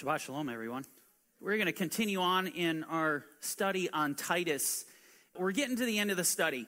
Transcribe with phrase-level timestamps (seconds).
[0.00, 0.86] Shabbat Shalom, everyone.
[1.42, 4.86] We're going to continue on in our study on Titus.
[5.38, 6.66] We're getting to the end of the study.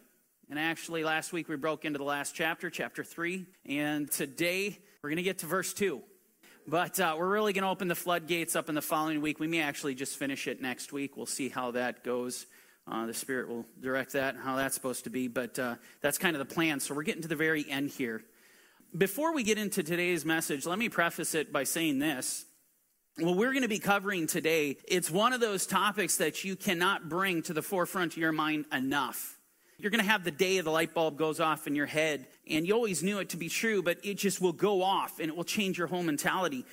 [0.50, 3.46] And actually, last week we broke into the last chapter, chapter 3.
[3.64, 6.02] And today we're going to get to verse 2.
[6.68, 9.40] But uh, we're really going to open the floodgates up in the following week.
[9.40, 11.16] We may actually just finish it next week.
[11.16, 12.44] We'll see how that goes.
[12.86, 15.28] Uh, the Spirit will direct that, and how that's supposed to be.
[15.28, 16.80] But uh, that's kind of the plan.
[16.80, 18.24] So we're getting to the very end here.
[18.94, 22.44] Before we get into today's message, let me preface it by saying this.
[23.18, 27.10] What we're going to be covering today, it's one of those topics that you cannot
[27.10, 29.38] bring to the forefront of your mind enough.
[29.78, 32.66] You're going to have the day the light bulb goes off in your head, and
[32.66, 35.36] you always knew it to be true, but it just will go off and it
[35.36, 36.64] will change your whole mentality.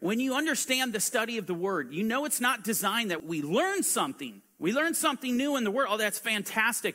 [0.00, 3.40] When you understand the study of the Word, you know it's not designed that we
[3.40, 4.42] learn something.
[4.58, 5.86] We learn something new in the Word.
[5.88, 6.94] Oh, that's fantastic.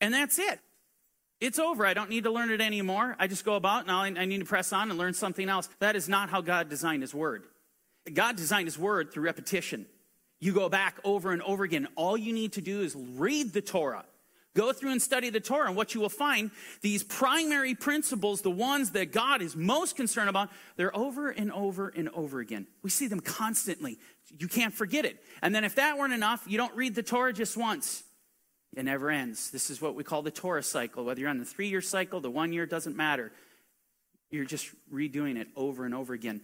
[0.00, 0.60] And that's it.
[1.42, 1.84] It's over.
[1.84, 3.16] I don't need to learn it anymore.
[3.18, 5.68] I just go about and I need to press on and learn something else.
[5.80, 7.44] That is not how God designed His Word.
[8.12, 9.86] God designed His Word through repetition.
[10.40, 11.88] You go back over and over again.
[11.96, 14.04] All you need to do is read the Torah.
[14.56, 18.50] Go through and study the Torah, and what you will find, these primary principles, the
[18.50, 22.66] ones that God is most concerned about, they're over and over and over again.
[22.82, 23.98] We see them constantly.
[24.36, 25.22] You can't forget it.
[25.40, 28.02] And then if that weren't enough, you don't read the Torah just once.
[28.76, 29.50] It never ends.
[29.50, 31.04] This is what we call the Torah cycle.
[31.04, 33.32] Whether you're on the three year cycle, the one year, doesn't matter.
[34.30, 36.42] You're just redoing it over and over again.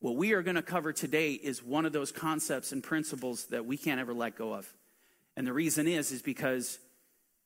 [0.00, 3.66] What we are going to cover today is one of those concepts and principles that
[3.66, 4.72] we can't ever let go of.
[5.36, 6.78] And the reason is, is because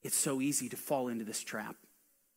[0.03, 1.77] it's so easy to fall into this trap.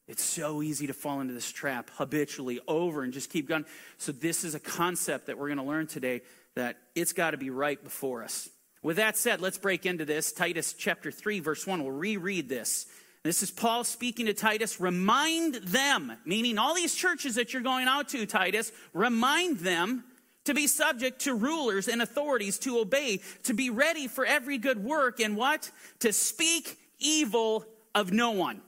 [0.07, 3.65] It's so easy to fall into this trap habitually over and just keep going.
[3.97, 6.21] So, this is a concept that we're going to learn today
[6.53, 8.47] that it's got to be right before us.
[8.83, 10.31] With that said, let's break into this.
[10.31, 11.81] Titus chapter 3, verse 1.
[11.81, 12.85] We'll reread this.
[13.25, 14.79] This is Paul speaking to Titus.
[14.79, 20.03] Remind them, meaning all these churches that you're going out to, Titus, remind them
[20.43, 24.83] to be subject to rulers and authorities, to obey, to be ready for every good
[24.83, 25.71] work, and what?
[26.01, 27.65] To speak evil
[27.95, 28.61] of no one.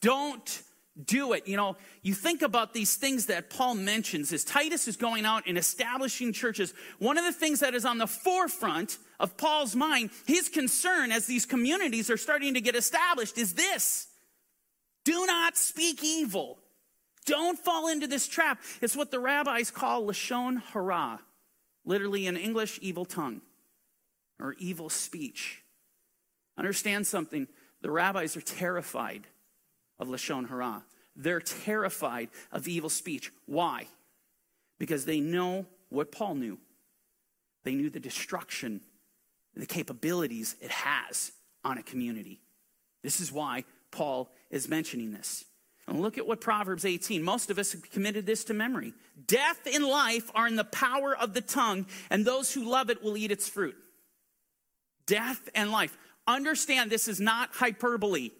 [0.00, 0.62] Don't
[1.04, 1.48] do it.
[1.48, 5.44] You know, you think about these things that Paul mentions as Titus is going out
[5.46, 6.74] and establishing churches.
[6.98, 11.26] One of the things that is on the forefront of Paul's mind, his concern as
[11.26, 14.08] these communities are starting to get established is this
[15.04, 16.58] do not speak evil.
[17.24, 18.60] Don't fall into this trap.
[18.80, 21.20] It's what the rabbis call Lashon Hara,
[21.84, 23.40] literally in English, evil tongue
[24.40, 25.62] or evil speech.
[26.58, 27.46] Understand something.
[27.80, 29.26] The rabbis are terrified
[30.02, 30.82] of Lashon Hara.
[31.16, 33.30] They're terrified of evil speech.
[33.46, 33.86] Why?
[34.78, 36.58] Because they know what Paul knew.
[37.64, 38.80] They knew the destruction,
[39.54, 41.32] the capabilities it has
[41.64, 42.40] on a community.
[43.02, 45.44] This is why Paul is mentioning this.
[45.86, 47.22] And look at what Proverbs 18.
[47.22, 48.94] Most of us have committed this to memory.
[49.26, 53.02] Death and life are in the power of the tongue, and those who love it
[53.02, 53.76] will eat its fruit.
[55.06, 55.96] Death and life.
[56.26, 58.30] Understand this is not hyperbole.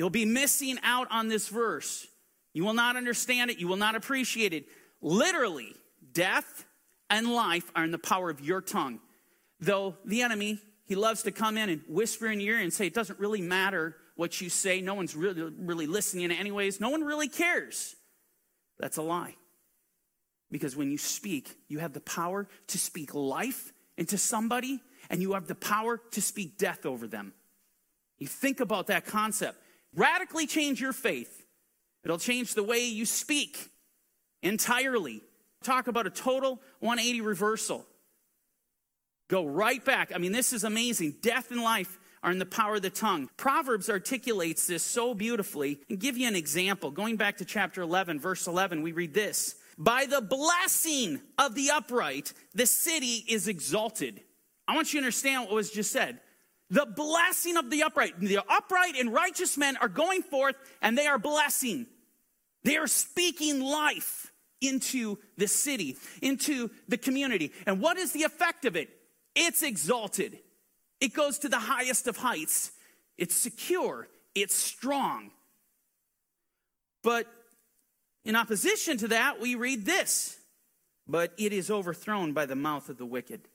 [0.00, 2.06] You'll be missing out on this verse.
[2.54, 3.58] You will not understand it.
[3.58, 4.64] You will not appreciate it.
[5.02, 5.74] Literally,
[6.14, 6.64] death
[7.10, 9.00] and life are in the power of your tongue.
[9.60, 12.86] Though the enemy, he loves to come in and whisper in your ear and say,
[12.86, 14.80] it doesn't really matter what you say.
[14.80, 16.80] No one's really, really listening anyways.
[16.80, 17.94] No one really cares.
[18.78, 19.34] That's a lie.
[20.50, 25.34] Because when you speak, you have the power to speak life into somebody and you
[25.34, 27.34] have the power to speak death over them.
[28.16, 29.58] You think about that concept.
[29.94, 31.44] Radically change your faith.
[32.04, 33.70] It'll change the way you speak
[34.42, 35.22] entirely.
[35.62, 37.86] Talk about a total 180 reversal.
[39.28, 40.12] Go right back.
[40.14, 41.16] I mean, this is amazing.
[41.22, 43.28] Death and life are in the power of the tongue.
[43.36, 45.80] Proverbs articulates this so beautifully.
[45.88, 46.90] And give you an example.
[46.90, 51.70] Going back to chapter 11, verse 11, we read this By the blessing of the
[51.70, 54.22] upright, the city is exalted.
[54.66, 56.20] I want you to understand what was just said.
[56.70, 58.18] The blessing of the upright.
[58.20, 61.86] The upright and righteous men are going forth and they are blessing.
[62.62, 67.52] They are speaking life into the city, into the community.
[67.66, 68.90] And what is the effect of it?
[69.34, 70.38] It's exalted.
[71.00, 72.72] It goes to the highest of heights.
[73.16, 74.08] It's secure.
[74.34, 75.30] It's strong.
[77.02, 77.26] But
[78.24, 80.36] in opposition to that, we read this.
[81.08, 83.48] But it is overthrown by the mouth of the wicked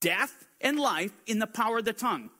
[0.00, 2.30] death and life in the power of the tongue.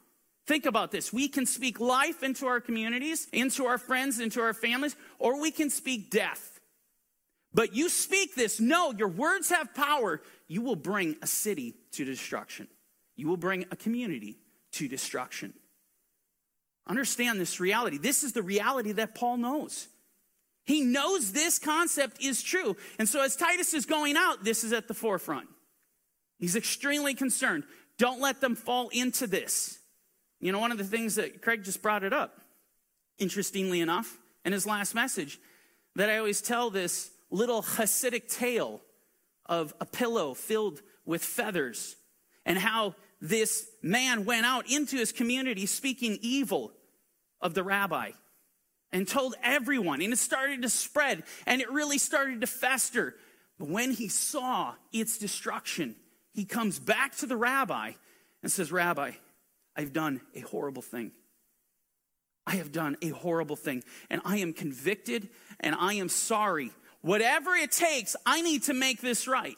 [0.46, 1.12] Think about this.
[1.12, 5.50] We can speak life into our communities, into our friends, into our families, or we
[5.50, 6.60] can speak death.
[7.52, 10.20] But you speak this, no, your words have power.
[10.46, 12.68] You will bring a city to destruction.
[13.16, 14.38] You will bring a community
[14.72, 15.54] to destruction.
[16.86, 17.98] Understand this reality.
[17.98, 19.88] This is the reality that Paul knows.
[20.64, 22.76] He knows this concept is true.
[22.98, 25.48] And so as Titus is going out, this is at the forefront.
[26.38, 27.64] He's extremely concerned.
[27.98, 29.78] Don't let them fall into this.
[30.40, 32.40] You know, one of the things that Craig just brought it up,
[33.18, 35.40] interestingly enough, in his last message,
[35.94, 38.80] that I always tell this little Hasidic tale
[39.46, 41.96] of a pillow filled with feathers
[42.44, 46.72] and how this man went out into his community speaking evil
[47.40, 48.10] of the rabbi
[48.92, 53.16] and told everyone, and it started to spread and it really started to fester.
[53.58, 55.96] But when he saw its destruction,
[56.36, 57.92] he comes back to the rabbi
[58.42, 59.12] and says, Rabbi,
[59.74, 61.12] I've done a horrible thing.
[62.46, 66.72] I have done a horrible thing, and I am convicted and I am sorry.
[67.00, 69.56] Whatever it takes, I need to make this right.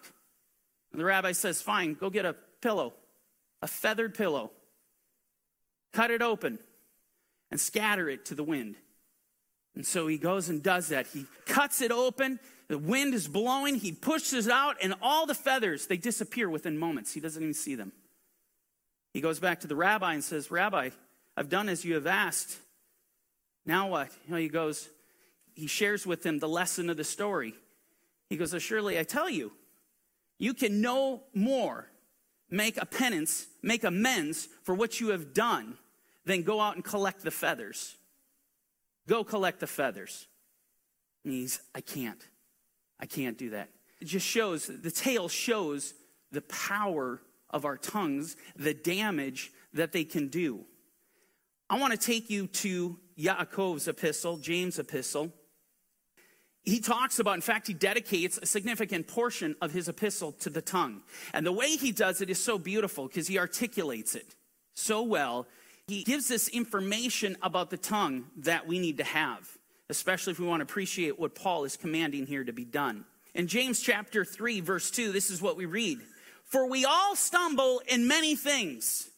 [0.93, 2.95] And the rabbi says, Fine, go get a pillow,
[3.61, 4.53] a feathered pillow,
[5.93, 6.61] cut it open,
[7.51, 8.77] and scatter it to the wind.
[9.75, 11.09] And so he goes and does that.
[11.09, 12.39] He cuts it open.
[12.69, 13.77] The wind is blowing.
[13.77, 17.13] He pushes it out, and all the feathers, they disappear within moments.
[17.13, 17.93] He doesn't even see them.
[19.15, 20.91] He goes back to the rabbi and says, Rabbi,
[21.37, 22.59] I've done as you have asked.
[23.65, 24.11] Now what?
[24.27, 24.89] You know, he goes,
[25.55, 27.55] he shares with him the lesson of the story.
[28.29, 29.53] He goes, oh, Surely I tell you,
[30.39, 31.89] you can no more
[32.51, 35.79] make a penance, make amends for what you have done
[36.25, 37.97] than go out and collect the feathers.
[39.07, 40.27] Go collect the feathers.
[41.25, 42.23] And he's, I can't.
[43.01, 43.69] I can't do that.
[44.01, 45.95] It just shows, the tale shows
[46.31, 50.65] the power of our tongues, the damage that they can do.
[51.71, 55.33] I want to take you to Yaakov's epistle, James' epistle.
[56.63, 60.61] He talks about, in fact, he dedicates a significant portion of his epistle to the
[60.61, 61.03] tongue.
[61.33, 64.35] And the way he does it is so beautiful because he articulates it
[64.75, 65.47] so well
[65.89, 69.58] he gives us information about the tongue that we need to have,
[69.91, 73.05] especially if we want to appreciate what Paul is commanding here to be done.
[73.35, 75.99] In James chapter 3, verse 2, this is what we read
[76.45, 79.09] For we all stumble in many things.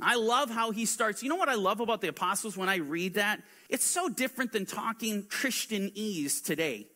[0.00, 1.22] I love how he starts.
[1.22, 3.40] You know what I love about the apostles when I read that?
[3.68, 6.88] It's so different than talking Christianese today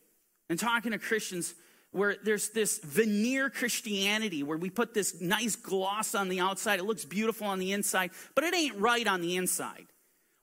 [0.51, 1.55] and talking to Christians
[1.93, 6.81] where there's this veneer Christianity where we put this nice gloss on the outside.
[6.81, 9.87] It looks beautiful on the inside, but it ain't right on the inside.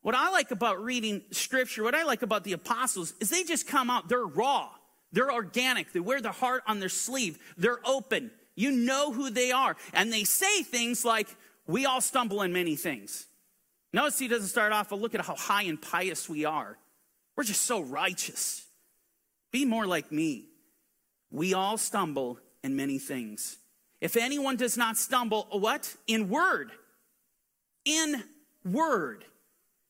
[0.05, 3.65] What I like about reading scripture, what I like about the apostles, is they just
[3.65, 4.69] come out, they're raw,
[5.11, 8.29] they're organic, they wear their heart on their sleeve, they're open.
[8.53, 9.75] You know who they are.
[9.95, 11.35] And they say things like,
[11.65, 13.25] We all stumble in many things.
[13.93, 16.77] Notice he doesn't start off, but look at how high and pious we are.
[17.35, 18.63] We're just so righteous.
[19.51, 20.49] Be more like me.
[21.31, 23.57] We all stumble in many things.
[24.01, 25.95] If anyone does not stumble, what?
[26.05, 26.69] In word.
[27.85, 28.23] In
[28.63, 29.25] word.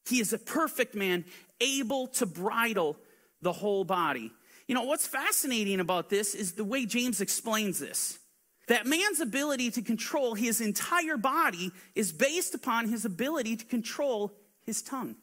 [0.07, 1.25] He is a perfect man,
[1.59, 2.97] able to bridle
[3.41, 4.31] the whole body.
[4.67, 8.19] You know, what's fascinating about this is the way James explains this.
[8.67, 14.33] That man's ability to control his entire body is based upon his ability to control
[14.63, 15.15] his tongue.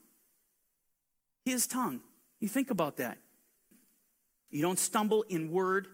[1.44, 2.00] His tongue.
[2.38, 3.18] You think about that.
[4.50, 5.88] You don't stumble in word,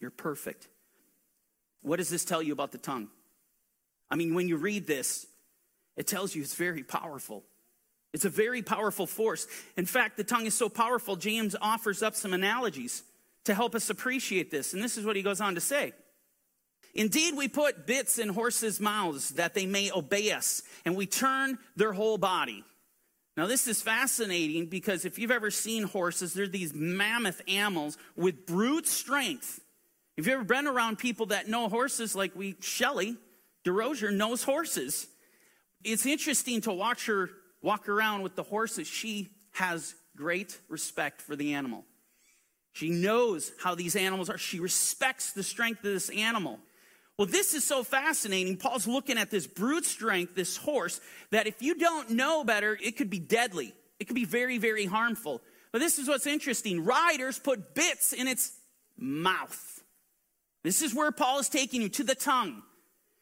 [0.00, 0.66] you're perfect.
[1.82, 3.08] What does this tell you about the tongue?
[4.10, 5.26] I mean, when you read this,
[5.96, 7.44] it tells you it's very powerful.
[8.12, 9.46] It's a very powerful force.
[9.76, 13.02] In fact, the tongue is so powerful, James offers up some analogies
[13.44, 14.74] to help us appreciate this.
[14.74, 15.92] And this is what he goes on to say.
[16.94, 21.58] Indeed, we put bits in horses' mouths that they may obey us, and we turn
[21.76, 22.64] their whole body.
[23.36, 28.46] Now, this is fascinating because if you've ever seen horses, they're these mammoth animals with
[28.46, 29.60] brute strength.
[30.16, 33.16] If you've ever been around people that know horses, like we, Shelly
[33.64, 35.06] DeRozier knows horses.
[35.84, 37.30] It's interesting to watch her
[37.62, 38.86] walk around with the horses.
[38.86, 41.84] She has great respect for the animal.
[42.72, 44.38] She knows how these animals are.
[44.38, 46.60] She respects the strength of this animal.
[47.16, 48.56] Well, this is so fascinating.
[48.56, 51.00] Paul's looking at this brute strength, this horse,
[51.32, 53.74] that if you don't know better, it could be deadly.
[53.98, 55.42] It could be very, very harmful.
[55.72, 56.84] But this is what's interesting.
[56.84, 58.52] Riders put bits in its
[58.96, 59.82] mouth.
[60.62, 62.62] This is where Paul is taking you to the tongue.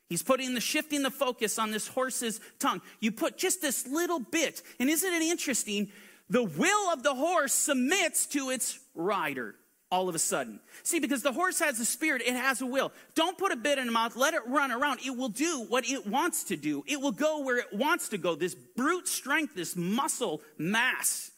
[0.08, 2.80] He's putting the shifting the focus on this horse's tongue.
[3.00, 5.88] You put just this little bit, and isn't it interesting?
[6.30, 9.56] The will of the horse submits to its rider
[9.90, 10.60] all of a sudden.
[10.82, 12.92] See, because the horse has a spirit, it has a will.
[13.14, 15.00] Don't put a bit in the mouth, let it run around.
[15.04, 18.18] It will do what it wants to do, it will go where it wants to
[18.18, 18.34] go.
[18.34, 21.30] This brute strength, this muscle mass,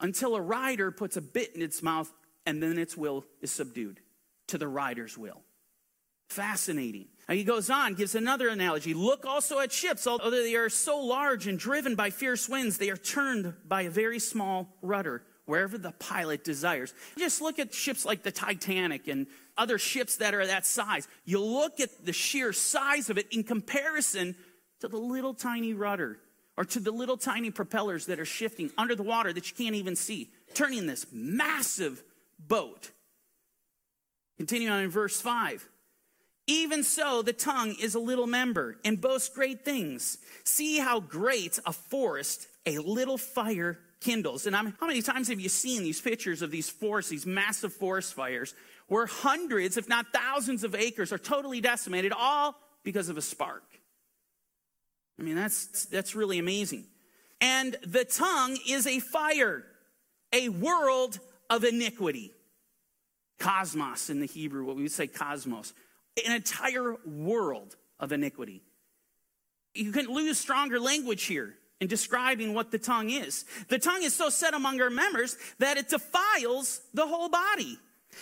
[0.00, 2.12] until a rider puts a bit in its mouth
[2.44, 4.00] and then its will is subdued
[4.48, 5.42] to the rider's will.
[6.28, 7.08] Fascinating.
[7.28, 8.94] He goes on, gives another analogy.
[8.94, 10.06] Look also at ships.
[10.06, 13.90] Although they are so large and driven by fierce winds, they are turned by a
[13.90, 16.94] very small rudder wherever the pilot desires.
[17.18, 21.08] Just look at ships like the Titanic and other ships that are that size.
[21.24, 24.36] You look at the sheer size of it in comparison
[24.80, 26.18] to the little tiny rudder
[26.56, 29.76] or to the little tiny propellers that are shifting under the water that you can't
[29.76, 32.02] even see, turning this massive
[32.38, 32.90] boat.
[34.36, 35.68] Continue on in verse 5.
[36.46, 40.18] Even so, the tongue is a little member and boasts great things.
[40.44, 44.46] See how great a forest a little fire kindles.
[44.46, 47.72] And I'm, how many times have you seen these pictures of these forests, these massive
[47.72, 48.54] forest fires,
[48.88, 53.64] where hundreds, if not thousands, of acres are totally decimated, all because of a spark?
[55.18, 56.84] I mean, that's, that's really amazing.
[57.40, 59.64] And the tongue is a fire,
[60.32, 61.18] a world
[61.50, 62.32] of iniquity.
[63.38, 65.74] Cosmos in the Hebrew, what we would say cosmos,
[66.24, 68.62] an entire world of iniquity.
[69.74, 73.44] You can lose stronger language here in describing what the tongue is.
[73.68, 77.78] The tongue is so set among our members that it defiles the whole body.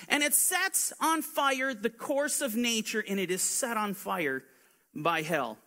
[0.09, 4.43] And it sets on fire the course of nature, and it is set on fire
[4.93, 5.59] by hell.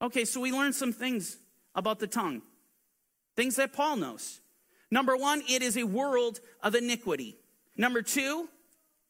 [0.00, 1.38] Okay, so we learned some things
[1.74, 2.42] about the tongue,
[3.34, 4.40] things that Paul knows.
[4.90, 7.36] Number one, it is a world of iniquity.
[7.76, 8.48] Number two,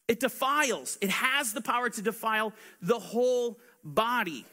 [0.09, 4.45] it defiles, it has the power to defile the whole body.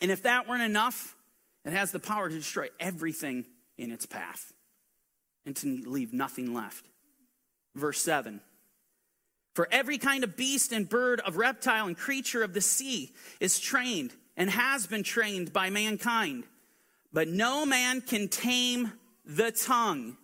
[0.00, 1.16] And if that weren't enough,
[1.64, 3.44] it has the power to destroy everything
[3.78, 4.52] in its path
[5.44, 6.84] and to leave nothing left.
[7.74, 8.40] Verse 7
[9.54, 13.60] For every kind of beast and bird, of reptile and creature of the sea is
[13.60, 16.44] trained and has been trained by mankind.
[17.12, 18.92] But no man can tame
[19.24, 20.16] the tongue.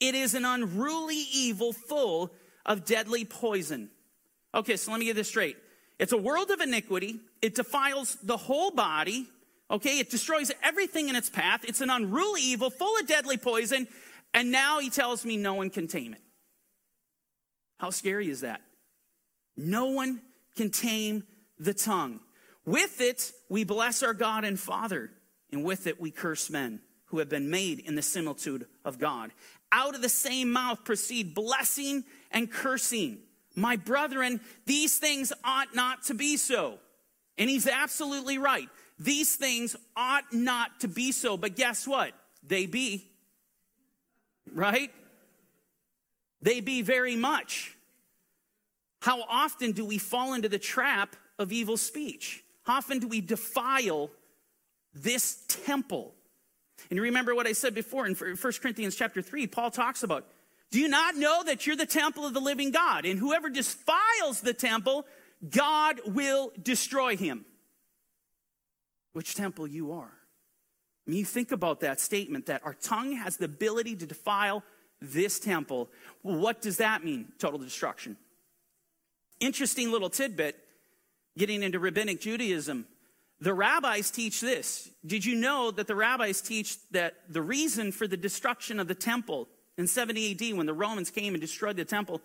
[0.00, 2.32] It is an unruly evil full
[2.66, 3.90] of deadly poison.
[4.54, 5.56] Okay, so let me get this straight.
[5.98, 7.20] It's a world of iniquity.
[7.42, 9.26] It defiles the whole body.
[9.70, 11.64] Okay, it destroys everything in its path.
[11.64, 13.88] It's an unruly evil full of deadly poison.
[14.32, 16.20] And now he tells me no one can tame it.
[17.78, 18.60] How scary is that?
[19.56, 20.20] No one
[20.56, 21.24] can tame
[21.58, 22.20] the tongue.
[22.64, 25.10] With it, we bless our God and Father,
[25.52, 29.30] and with it, we curse men who have been made in the similitude of God.
[29.76, 33.18] Out of the same mouth proceed blessing and cursing.
[33.56, 36.78] My brethren, these things ought not to be so.
[37.36, 38.68] And he's absolutely right.
[39.00, 41.36] These things ought not to be so.
[41.36, 42.12] But guess what?
[42.46, 43.10] They be.
[44.52, 44.92] Right?
[46.40, 47.76] They be very much.
[49.00, 52.44] How often do we fall into the trap of evil speech?
[52.62, 54.10] How often do we defile
[54.94, 56.13] this temple?
[56.90, 60.26] And you remember what I said before in 1 Corinthians chapter 3, Paul talks about,
[60.70, 63.04] do you not know that you're the temple of the living God?
[63.04, 65.06] And whoever defiles the temple,
[65.48, 67.44] God will destroy him.
[69.12, 70.12] Which temple you are.
[71.06, 74.62] Mean, you think about that statement that our tongue has the ability to defile
[75.00, 75.90] this temple.
[76.22, 77.32] Well, what does that mean?
[77.38, 78.16] Total destruction.
[79.40, 80.56] Interesting little tidbit
[81.36, 82.86] getting into rabbinic Judaism,
[83.44, 84.88] the rabbis teach this.
[85.04, 88.94] Did you know that the rabbis teach that the reason for the destruction of the
[88.94, 92.22] temple in 70 AD when the Romans came and destroyed the temple,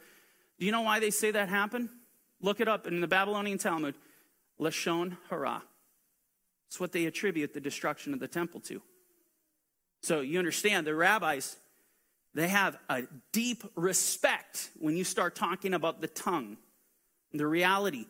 [0.59, 1.89] do you know why they say that happened?
[2.39, 3.95] Look it up in the Babylonian Talmud.
[4.61, 5.61] Lashon hara.
[6.67, 8.81] It's what they attribute the destruction of the temple to.
[10.01, 11.57] So you understand, the rabbis,
[12.33, 16.55] they have a deep respect when you start talking about the tongue,
[17.33, 18.05] the reality.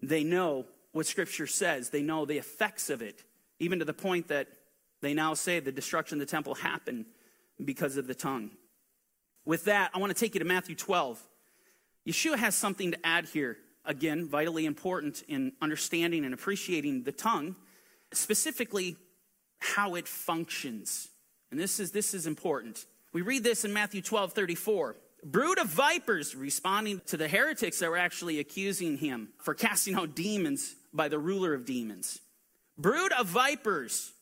[0.00, 3.24] They know what Scripture says, they know the effects of it,
[3.58, 4.48] even to the point that
[5.00, 7.06] they now say the destruction of the temple happened
[7.62, 8.50] because of the tongue.
[9.44, 11.20] With that, I want to take you to Matthew 12.
[12.06, 17.56] Yeshua has something to add here, again, vitally important in understanding and appreciating the tongue,
[18.12, 18.96] specifically
[19.58, 21.08] how it functions.
[21.50, 22.86] And this is, this is important.
[23.12, 24.96] We read this in Matthew 12 34.
[25.24, 30.16] Brood of vipers, responding to the heretics that were actually accusing him for casting out
[30.16, 32.20] demons by the ruler of demons.
[32.78, 34.12] Brood of vipers,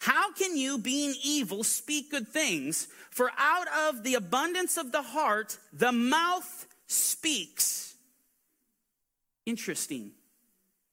[0.00, 2.88] how can you, being evil, speak good things?
[3.10, 7.94] For out of the abundance of the heart, the mouth speaks.
[9.46, 10.12] Interesting.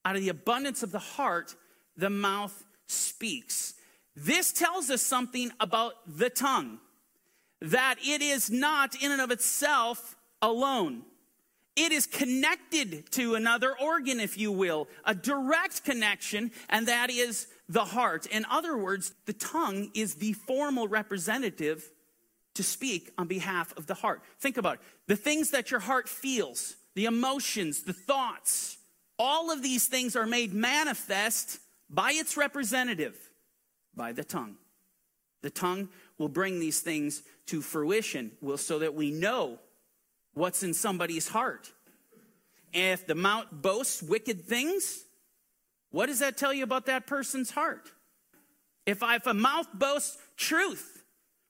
[0.06, 1.56] Out of the abundance of the heart,
[1.98, 3.74] the mouth speaks.
[4.16, 6.80] This tells us something about the tongue
[7.62, 11.04] that it is not in and of itself alone.
[11.76, 17.48] It is connected to another organ, if you will, a direct connection, and that is
[17.70, 18.26] the heart.
[18.26, 21.90] In other words, the tongue is the formal representative
[22.56, 24.22] to speak on behalf of the heart.
[24.40, 24.82] Think about it.
[25.08, 28.78] The things that your heart feels, the emotions, the thoughts,
[29.18, 31.60] all of these things are made manifest
[31.90, 33.18] by its representative,
[33.96, 34.58] by the tongue.
[35.42, 39.60] The tongue will bring these things to fruition, will so that we know
[40.34, 41.72] what's in somebody's heart.
[42.74, 45.04] And if the mouth boasts wicked things,
[45.92, 47.92] what does that tell you about that person's heart?
[48.86, 51.04] If, I, if a mouth boasts truth,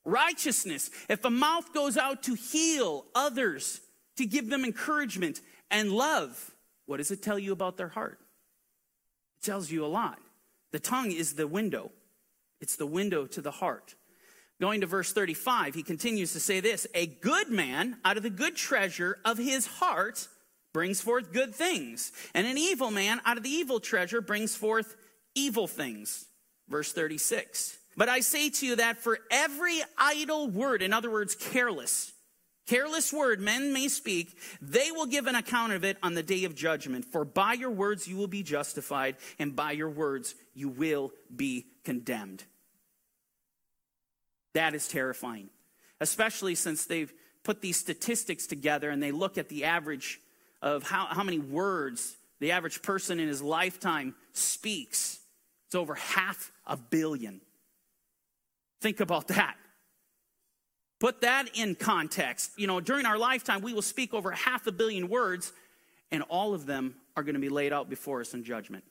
[0.03, 3.81] righteousness, if a mouth goes out to heal others,
[4.17, 6.51] to give them encouragement and love,
[6.85, 8.19] what does it tell you about their heart?
[9.41, 10.19] It tells you a lot.
[10.71, 11.91] The tongue is the window,
[12.59, 13.95] it's the window to the heart.
[14.61, 18.29] Going to verse 35, he continues to say this A good man out of the
[18.29, 20.27] good treasure of his heart
[20.71, 24.95] brings forth good things, and an evil man out of the evil treasure brings forth
[25.33, 26.25] evil things.
[26.69, 27.75] Verse 36.
[27.97, 32.13] But I say to you that for every idle word, in other words, careless,
[32.67, 36.43] careless word men may speak, they will give an account of it on the day
[36.43, 37.05] of judgment.
[37.05, 41.65] For by your words you will be justified, and by your words you will be
[41.83, 42.43] condemned.
[44.53, 45.49] That is terrifying,
[45.99, 50.19] especially since they've put these statistics together and they look at the average
[50.61, 55.19] of how, how many words the average person in his lifetime speaks.
[55.67, 57.39] It's over half a billion.
[58.81, 59.55] Think about that.
[60.99, 62.51] Put that in context.
[62.57, 65.53] You know, during our lifetime, we will speak over half a billion words,
[66.11, 68.83] and all of them are going to be laid out before us in judgment.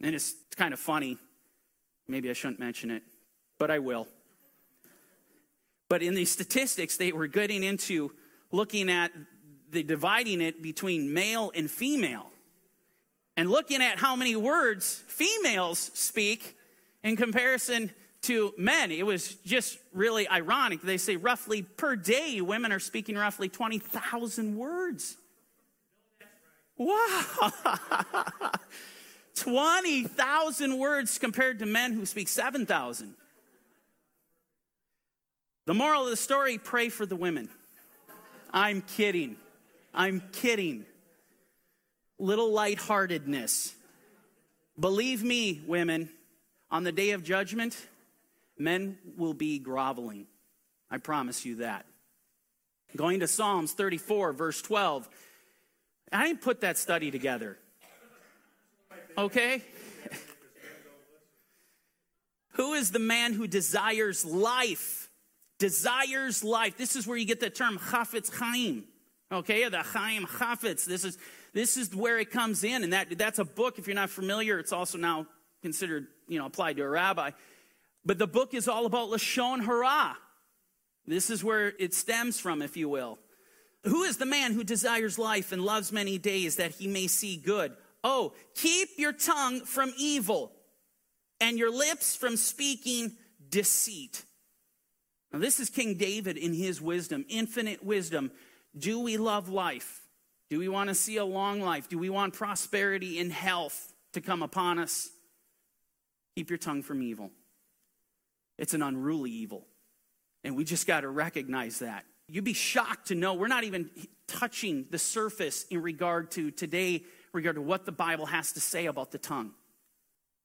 [0.00, 1.18] And it's kind of funny.
[2.06, 3.02] Maybe I shouldn't mention it,
[3.58, 4.08] but I will.
[5.88, 8.12] But in these statistics, they were getting into
[8.50, 9.12] looking at
[9.70, 12.30] the dividing it between male and female
[13.36, 16.56] and looking at how many words females speak
[17.02, 17.90] in comparison
[18.22, 18.90] to men.
[18.90, 20.80] It was just really ironic.
[20.82, 25.16] They say roughly per day, women are speaking roughly 20,000 words.
[26.76, 27.52] Wow.
[29.36, 33.14] 20,000 words compared to men who speak 7,000.
[35.66, 37.48] The moral of the story pray for the women.
[38.52, 39.36] I'm kidding.
[39.94, 40.84] I'm kidding.
[42.18, 43.74] Little lightheartedness.
[44.78, 46.10] Believe me, women,
[46.70, 47.76] on the day of judgment,
[48.58, 50.26] men will be groveling.
[50.90, 51.86] I promise you that.
[52.94, 55.08] Going to Psalms 34, verse 12.
[56.12, 57.58] I didn't put that study together.
[59.16, 59.62] Okay?
[62.52, 65.03] who is the man who desires life?
[65.58, 66.76] Desires life.
[66.76, 68.84] This is where you get the term chafetz chaim.
[69.32, 70.84] Okay, the Chaim Chafetz.
[70.84, 71.18] This is
[71.52, 73.78] this is where it comes in, and that that's a book.
[73.78, 75.26] If you're not familiar, it's also now
[75.62, 77.30] considered you know applied to a rabbi.
[78.04, 80.16] But the book is all about lashon hara.
[81.06, 83.18] This is where it stems from, if you will.
[83.84, 87.36] Who is the man who desires life and loves many days that he may see
[87.36, 87.72] good?
[88.02, 90.52] Oh, keep your tongue from evil
[91.40, 93.12] and your lips from speaking
[93.50, 94.24] deceit.
[95.34, 98.30] Now, this is King David in his wisdom, infinite wisdom.
[98.78, 100.02] Do we love life?
[100.48, 101.88] Do we want to see a long life?
[101.88, 105.10] Do we want prosperity and health to come upon us?
[106.36, 107.32] Keep your tongue from evil.
[108.58, 109.66] It's an unruly evil.
[110.44, 112.04] And we just got to recognize that.
[112.28, 113.90] You'd be shocked to know we're not even
[114.28, 118.86] touching the surface in regard to today, regard to what the Bible has to say
[118.86, 119.50] about the tongue.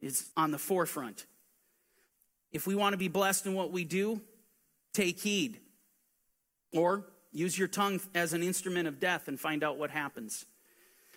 [0.02, 1.28] It's on the forefront.
[2.52, 4.22] If we want to be blessed in what we do,
[4.94, 5.60] take heed.
[6.74, 10.46] Or Use your tongue as an instrument of death and find out what happens.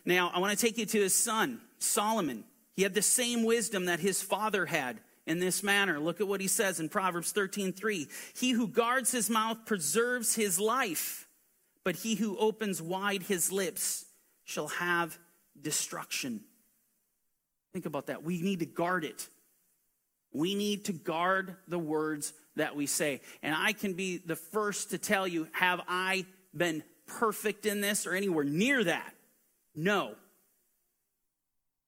[0.04, 2.44] Now, I want to take you to his son, Solomon.
[2.74, 5.98] He had the same wisdom that his father had in this manner.
[5.98, 8.08] Look at what he says in Proverbs 13:3.
[8.35, 11.28] He who guards his mouth preserves his life,
[11.85, 14.04] but he who opens wide his lips
[14.44, 15.18] shall have
[15.58, 16.44] destruction.
[17.72, 18.22] Think about that.
[18.22, 19.28] We need to guard it.
[20.32, 23.20] We need to guard the words that we say.
[23.42, 28.06] And I can be the first to tell you have I been perfect in this
[28.06, 29.14] or anywhere near that?
[29.74, 30.14] No.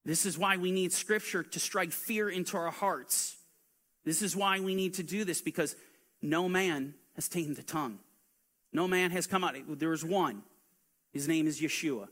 [0.04, 3.37] This is why we need scripture to strike fear into our hearts.
[4.04, 5.76] This is why we need to do this because
[6.20, 7.98] no man has tamed the tongue.
[8.72, 9.54] No man has come out.
[9.78, 10.42] There's one.
[11.12, 12.09] His name is Yeshua.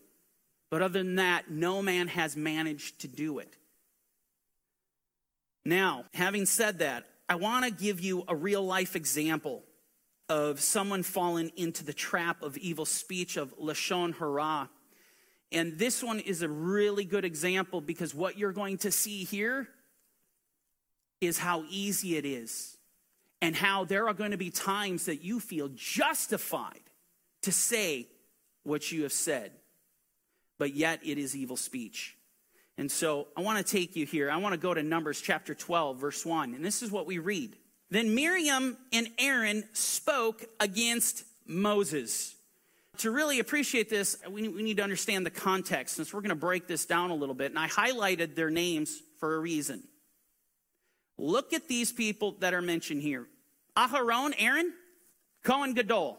[0.71, 3.57] But other than that, no man has managed to do it.
[5.65, 9.63] Now, having said that, I want to give you a real life example
[10.29, 14.69] of someone fallen into the trap of evil speech, of Lashon Hara.
[15.53, 19.69] And this one is a really good example because what you're going to see here
[21.21, 22.77] is how easy it is,
[23.41, 26.81] and how there are going to be times that you feel justified
[27.43, 28.09] to say
[28.65, 29.53] what you have said,
[30.59, 32.17] but yet it is evil speech.
[32.79, 34.31] And so I want to take you here.
[34.31, 36.55] I want to go to Numbers chapter 12, verse 1.
[36.55, 37.57] And this is what we read.
[37.91, 42.35] Then Miriam and Aaron spoke against Moses.
[42.99, 46.67] To really appreciate this, we need to understand the context, since we're going to break
[46.67, 47.51] this down a little bit.
[47.51, 49.83] And I highlighted their names for a reason.
[51.19, 53.27] Look at these people that are mentioned here
[53.77, 54.73] Aharon, Aaron,
[55.45, 56.19] Cohen Gadol,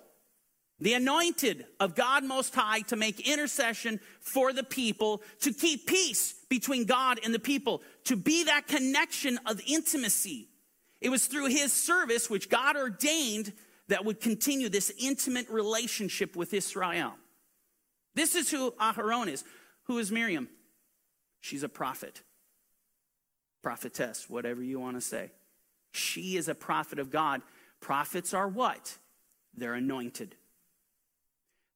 [0.80, 6.36] the anointed of God Most High to make intercession for the people, to keep peace
[6.54, 10.50] between God and the people, to be that connection of intimacy.
[11.02, 13.54] It was through his service, which God ordained,
[13.88, 17.16] that would continue this intimate relationship with Israel.
[18.14, 19.44] This is who Aharon is.
[19.86, 20.48] Who is Miriam?
[21.42, 22.22] She's a prophet,
[23.64, 25.32] prophetess, whatever you want to say.
[25.92, 27.42] She is a prophet of God.
[27.80, 28.96] Prophets are what?
[29.56, 30.36] They're anointed.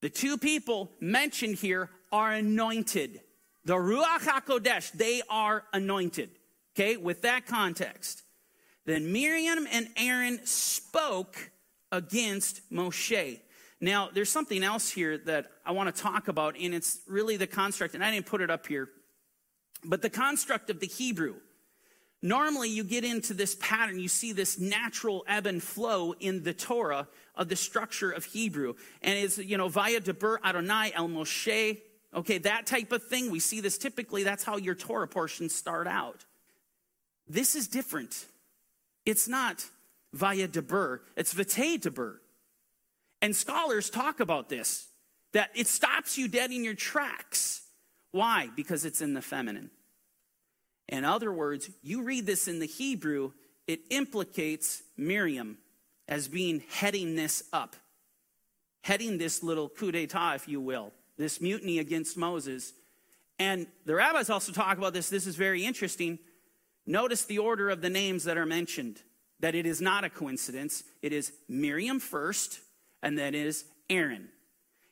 [0.02, 3.22] The two people mentioned here are anointed.
[3.68, 6.30] The Ruach HaKodesh, they are anointed.
[6.74, 8.24] Okay, with that context.
[8.86, 11.52] Then Miriam and Aaron spoke
[11.92, 13.42] against Moshe.
[13.82, 17.46] Now, there's something else here that I want to talk about, and it's really the
[17.46, 18.88] construct, and I didn't put it up here,
[19.84, 21.36] but the construct of the Hebrew.
[22.22, 26.54] Normally, you get into this pattern, you see this natural ebb and flow in the
[26.54, 28.76] Torah of the structure of Hebrew.
[29.02, 31.82] And it's, you know, via Deber Adonai El Moshe,
[32.14, 33.32] okay, that type of thing.
[33.32, 36.26] We see this typically, that's how your Torah portions start out.
[37.28, 38.26] This is different.
[39.06, 39.66] It's not
[40.14, 42.22] via Deber, it's Vate Deber.
[43.22, 44.88] And scholars talk about this,
[45.34, 47.62] that it stops you dead in your tracks.
[48.12, 48.50] Why?
[48.56, 49.72] Because it's in the feminine.
[50.88, 53.32] In other words, you read this in the Hebrew,
[53.68, 55.58] it implicates Miriam
[56.08, 57.76] as being heading this up,
[58.82, 62.74] heading this little coup d'etat, if you will, this mutiny against Moses.
[63.40, 65.10] And the rabbis also talk about this.
[65.10, 66.20] This is very interesting.
[66.86, 69.02] Notice the order of the names that are mentioned,
[69.40, 70.84] that it is not a coincidence.
[71.02, 72.62] It is Miriam first,
[73.04, 74.30] and then is Aaron.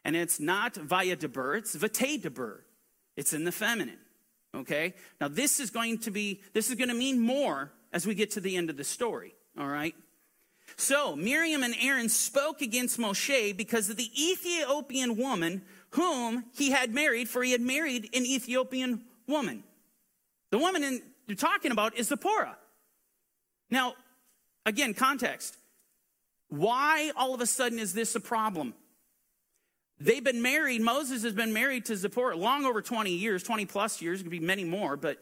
[0.04, 2.28] And it's not via it's Vate.
[3.16, 3.98] It's in the feminine.
[4.54, 4.94] Okay?
[5.20, 8.32] Now this is going to be, this is going to mean more as we get
[8.32, 9.34] to the end of the story.
[9.58, 9.96] All right?
[10.78, 15.62] So Miriam and Aaron spoke against Moshe because of the Ethiopian woman
[15.96, 19.64] whom he had married, for he had married an Ethiopian woman.
[20.52, 22.58] The woman in, you're talking about is Zipporah.
[23.70, 23.96] Now,
[24.66, 25.58] again, context.
[26.50, 28.74] Why all of a sudden is this a problem?
[30.00, 34.02] They've been married, Moses has been married to Zipporah long over 20 years, 20 plus
[34.02, 35.18] years, it could be many more, but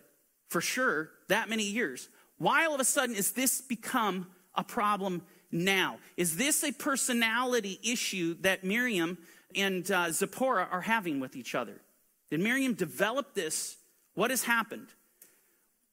[0.49, 2.09] for sure, that many years.
[2.39, 5.99] Why all of a sudden is this become a problem now?
[6.17, 9.19] Is this a personality issue that Miriam
[9.55, 11.81] and uh, Zipporah are having with each other?
[12.29, 13.77] Did Miriam develop this?
[14.15, 14.87] What has happened?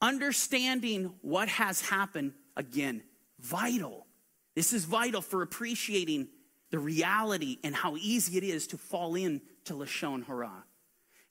[0.01, 3.03] Understanding what has happened, again,
[3.39, 4.07] vital.
[4.55, 6.29] This is vital for appreciating
[6.71, 10.65] the reality and how easy it is to fall into Lashon Hara.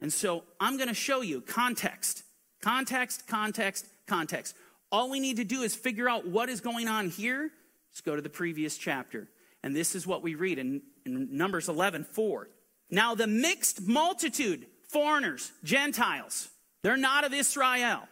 [0.02, 2.24] And so I'm going to show you context,
[2.62, 4.56] context, context, context.
[4.92, 7.52] All we need to do is figure out what is going on here.
[7.92, 9.28] Let's go to the previous chapter.
[9.64, 12.50] And this is what we read in, in Numbers 11 4.
[12.90, 16.50] Now, the mixed multitude, foreigners, Gentiles,
[16.82, 18.08] they're not of Israel.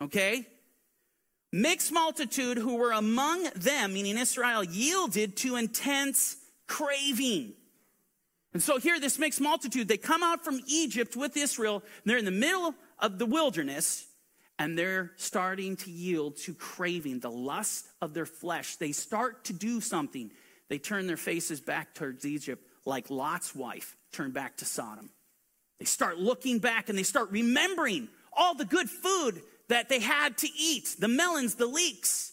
[0.00, 0.46] Okay?
[1.52, 7.54] Mixed multitude who were among them, meaning Israel, yielded to intense craving.
[8.52, 11.82] And so here, this mixed multitude, they come out from Egypt with Israel.
[12.04, 14.06] they're in the middle of the wilderness,
[14.58, 18.76] and they're starting to yield to craving, the lust of their flesh.
[18.76, 20.30] They start to do something.
[20.68, 25.10] They turn their faces back towards Egypt, like Lot's wife turned back to Sodom.
[25.78, 30.38] They start looking back and they start remembering all the good food that they had
[30.38, 32.32] to eat the melons, the leeks,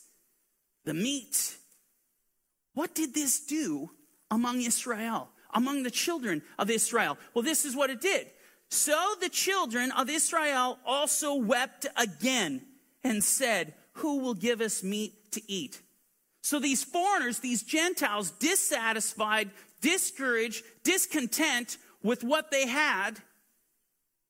[0.86, 1.58] the meat.
[2.74, 3.92] What did this do
[4.32, 7.18] among Israel, among the children of Israel?
[7.34, 8.28] Well, this is what it did.
[8.70, 12.62] So the children of Israel also wept again
[13.04, 15.82] and said, Who will give us meat to eat?
[16.44, 23.14] So these foreigners, these Gentiles, dissatisfied, discouraged, discontent with what they had,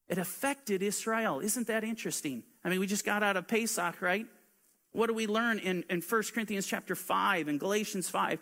[0.08, 1.39] it affected Israel.
[1.39, 2.43] Isn't that interesting?
[2.63, 4.28] I mean, we just got out of Pesach, right?
[4.91, 8.39] What do we learn in, in 1 Corinthians chapter 5 and Galatians 5?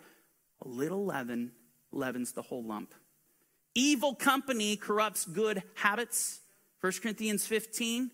[0.66, 1.52] A little leaven
[1.92, 2.92] leavens the whole lump.
[3.74, 6.40] Evil company corrupts good habits.
[6.82, 8.10] 1 Corinthians 15.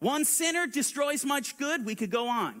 [0.00, 1.86] One sinner destroys much good.
[1.86, 2.60] We could go on.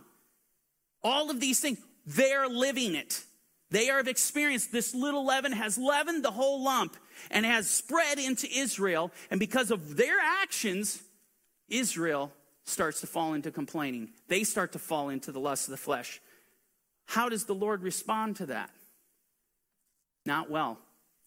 [1.02, 1.78] All of these things,
[2.08, 3.22] they're living it.
[3.70, 6.96] They have experienced this little leaven has leavened the whole lump
[7.30, 9.12] and has spread into Israel.
[9.30, 11.02] And because of their actions,
[11.68, 12.32] Israel
[12.64, 14.08] starts to fall into complaining.
[14.28, 16.20] They start to fall into the lust of the flesh.
[17.04, 18.70] How does the Lord respond to that?
[20.24, 20.78] Not well.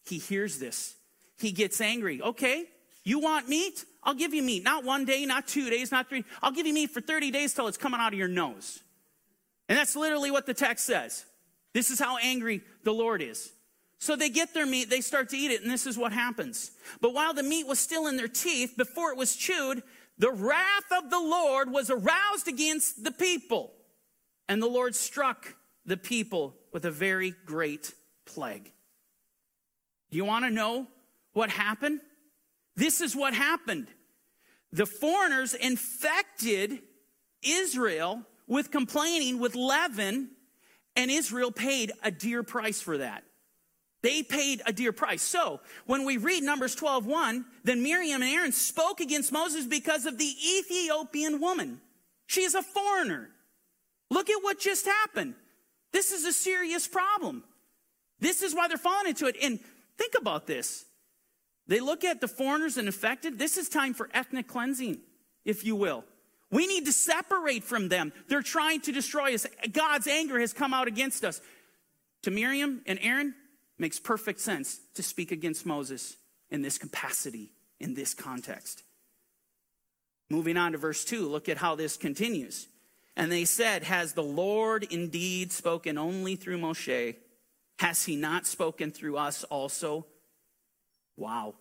[0.06, 0.96] He hears this.
[1.38, 2.22] He gets angry.
[2.22, 2.66] Okay,
[3.04, 3.86] you want meat?
[4.04, 4.64] I'll give you meat.
[4.64, 6.24] Not one day, not two days, not three.
[6.42, 8.80] I'll give you meat for 30 days till it's coming out of your nose.
[9.72, 11.26] And that's literally what the text says.
[11.74, 13.54] This is how angry the Lord is.
[14.00, 16.72] So they get their meat, they start to eat it, and this is what happens.
[17.00, 19.82] But while the meat was still in their teeth, before it was chewed,
[20.18, 23.72] the wrath of the Lord was aroused against the people.
[24.50, 25.56] And the Lord struck
[25.86, 27.94] the people with a very great
[28.26, 28.74] plague.
[30.10, 30.86] You want to know
[31.32, 32.02] what happened?
[32.76, 33.88] This is what happened.
[34.74, 36.82] The foreigners infected
[37.42, 40.30] Israel with complaining, with leaven,
[40.98, 43.24] and Israel paid a dear price for that.
[44.04, 45.22] They paid a dear price.
[45.22, 50.06] So, when we read Numbers 12 1, then Miriam and Aaron spoke against Moses because
[50.06, 50.26] of the
[50.60, 51.80] Ethiopian woman.
[52.28, 53.30] She is a foreigner.
[54.10, 55.36] Look at what just happened.
[55.94, 57.46] This is a serious problem.
[58.20, 59.38] This is why they're falling into it.
[59.42, 59.62] And
[59.98, 60.84] think about this.
[61.68, 63.40] They look at the foreigners and affected.
[63.40, 65.00] This is time for ethnic cleansing,
[65.46, 66.04] if you will.
[66.52, 68.12] We need to separate from them.
[68.28, 69.48] They're trying to destroy us.
[69.72, 71.42] God's anger has come out against us.
[72.24, 73.34] To Miriam and Aaron,
[73.82, 76.16] makes perfect sense to speak against Moses
[76.52, 78.84] in this capacity, in this context.
[80.30, 82.68] Moving on to verse 2, look at how this continues.
[83.18, 87.16] And they said, Has the Lord indeed spoken only through Moshe?
[87.80, 90.06] Has he not spoken through us also?
[91.18, 91.56] Wow.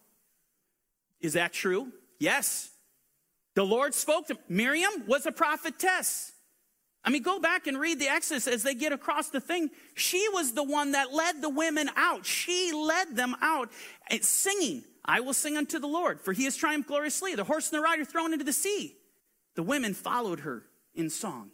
[1.20, 1.88] Is that true?
[2.18, 2.70] Yes.
[3.54, 6.32] The Lord spoke to Miriam was a prophetess.
[7.02, 9.70] I mean, go back and read the Exodus as they get across the thing.
[9.94, 12.26] She was the one that led the women out.
[12.26, 13.70] She led them out
[14.10, 17.34] eh, singing, I will sing unto the Lord, for he has triumphed gloriously.
[17.34, 18.96] The horse and the rider thrown into the sea.
[19.56, 21.50] The women followed her in song.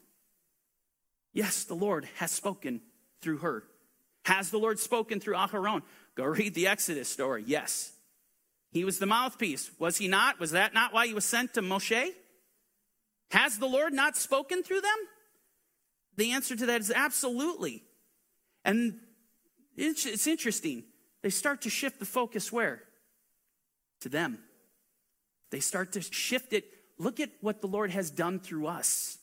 [1.33, 2.81] Yes, the Lord has spoken
[3.21, 3.65] through her.
[4.25, 5.83] Has the Lord spoken through Aharon?
[6.17, 7.45] Go read the Exodus story.
[7.47, 7.93] Yes.
[8.77, 9.71] He was the mouthpiece.
[9.79, 10.39] Was he not?
[10.39, 12.11] Was that not why he was sent to Moshe?
[13.31, 14.99] Has the Lord not spoken through them?
[16.19, 17.85] The answer to that is absolutely.
[18.67, 19.01] And
[19.79, 20.85] it's, interesting.
[21.23, 22.83] They start to shift the focus where?
[24.01, 24.41] To them.
[25.51, 26.67] They start to shift it.
[26.99, 29.17] Look at what the Lord has done through us.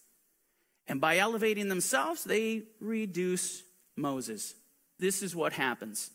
[0.88, 3.62] And by elevating themselves, they reduce
[3.96, 4.56] Moses.
[4.98, 6.10] This is what happens.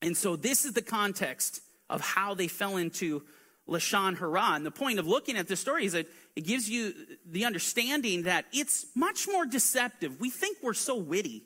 [0.00, 1.60] And so, this is the context
[1.92, 3.22] of how they fell into
[3.68, 4.54] Lashon Hara.
[4.54, 6.94] And the point of looking at this story is that it gives you
[7.26, 10.18] the understanding that it's much more deceptive.
[10.18, 11.44] We think we're so witty,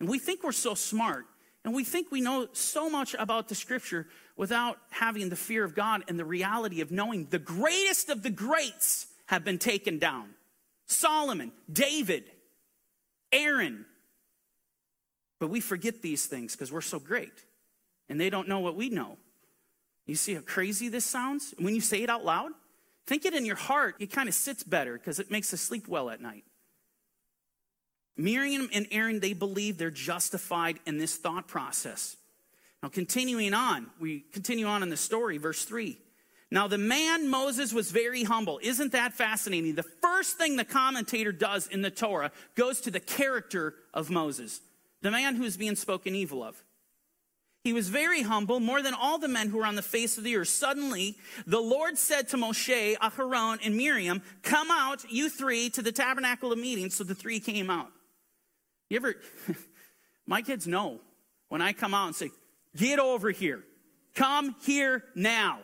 [0.00, 1.26] and we think we're so smart,
[1.64, 5.74] and we think we know so much about the scripture without having the fear of
[5.74, 10.30] God and the reality of knowing the greatest of the greats have been taken down.
[10.86, 12.24] Solomon, David,
[13.32, 13.84] Aaron.
[15.38, 17.44] But we forget these things because we're so great
[18.08, 19.18] and they don't know what we know.
[20.06, 21.54] You see how crazy this sounds?
[21.58, 22.52] When you say it out loud,
[23.06, 25.88] think it in your heart, it kind of sits better because it makes us sleep
[25.88, 26.44] well at night.
[28.16, 32.16] Miriam and Aaron, they believe they're justified in this thought process.
[32.82, 35.98] Now, continuing on, we continue on in the story, verse 3.
[36.50, 38.60] Now, the man Moses was very humble.
[38.62, 39.74] Isn't that fascinating?
[39.74, 44.60] The first thing the commentator does in the Torah goes to the character of Moses,
[45.00, 46.62] the man who's being spoken evil of.
[47.64, 50.24] He was very humble, more than all the men who were on the face of
[50.24, 50.48] the earth.
[50.48, 55.90] Suddenly, the Lord said to Moshe, Aharon, and Miriam, Come out, you three, to the
[55.90, 56.90] tabernacle of meeting.
[56.90, 57.90] So the three came out.
[58.90, 59.14] You ever,
[60.26, 61.00] my kids know
[61.48, 62.30] when I come out and say,
[62.76, 63.64] Get over here.
[64.14, 65.60] Come here now.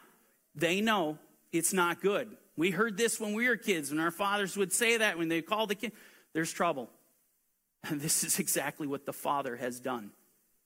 [0.55, 1.19] They know
[1.53, 2.35] it's not good.
[2.57, 5.43] We heard this when we were kids, when our fathers would say that when they
[5.43, 5.93] called the kid,
[6.33, 6.89] there's trouble.
[7.85, 10.13] And this is exactly what the Father has done.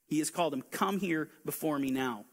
[0.07, 2.25] He has called him, Come here before me now.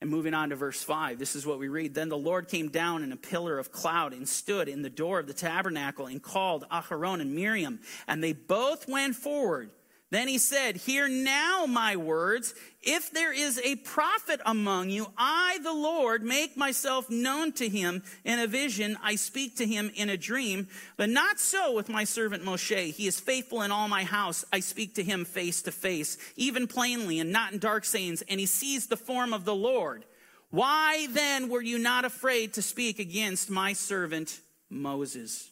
[0.00, 1.94] And moving on to verse 5, this is what we read.
[1.94, 5.20] Then the Lord came down in a pillar of cloud and stood in the door
[5.20, 7.78] of the tabernacle and called Aharon and Miriam.
[8.08, 9.70] And they both went forward
[10.12, 12.54] then he said, Hear now my words.
[12.82, 18.02] If there is a prophet among you, I, the Lord, make myself known to him
[18.22, 18.98] in a vision.
[19.02, 20.68] I speak to him in a dream.
[20.98, 22.92] But not so with my servant Moshe.
[22.92, 24.44] He is faithful in all my house.
[24.52, 28.20] I speak to him face to face, even plainly and not in dark sayings.
[28.28, 30.04] And he sees the form of the Lord.
[30.50, 35.48] Why then were you not afraid to speak against my servant Moses?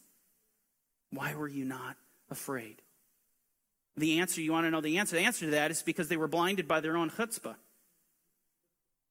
[1.11, 1.97] Why were you not
[2.31, 2.80] afraid?
[3.97, 5.17] The answer, you want to know the answer?
[5.17, 7.57] The answer to that is because they were blinded by their own chutzpah.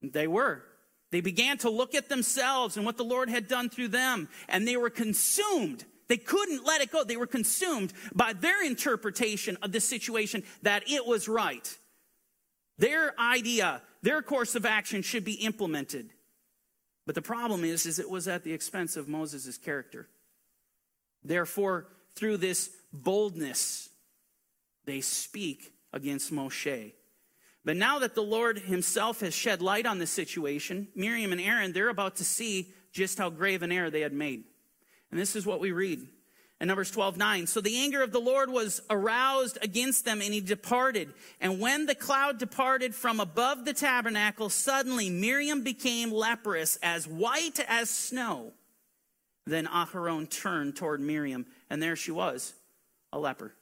[0.01, 0.63] They were.
[1.11, 4.67] They began to look at themselves and what the Lord had done through them, and
[4.67, 5.85] they were consumed.
[6.07, 7.03] They couldn't let it go.
[7.03, 11.77] They were consumed by their interpretation of the situation that it was right.
[12.77, 16.11] Their idea, their course of action should be implemented.
[17.05, 20.07] But the problem is, is it was at the expense of Moses' character.
[21.23, 23.89] Therefore, through this boldness,
[24.89, 26.93] they speak against Moshe.
[27.65, 31.73] But now that the Lord himself has shed light on the situation, Miriam and Aaron,
[31.73, 34.43] they're about to see just how grave an error they had made.
[35.11, 36.07] And this is what we read
[36.61, 37.47] in Numbers 12, 9.
[37.47, 41.13] So the anger of the Lord was aroused against them, and he departed.
[41.39, 47.59] And when the cloud departed from above the tabernacle, suddenly Miriam became leprous, as white
[47.67, 48.53] as snow.
[49.45, 52.53] Then Aharon turned toward Miriam, and there she was,
[53.11, 53.53] a leper.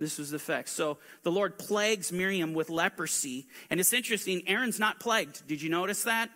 [0.00, 0.70] This was the effect.
[0.70, 3.46] So the Lord plagues Miriam with leprosy.
[3.68, 5.46] And it's interesting, Aaron's not plagued.
[5.46, 6.30] Did you notice that?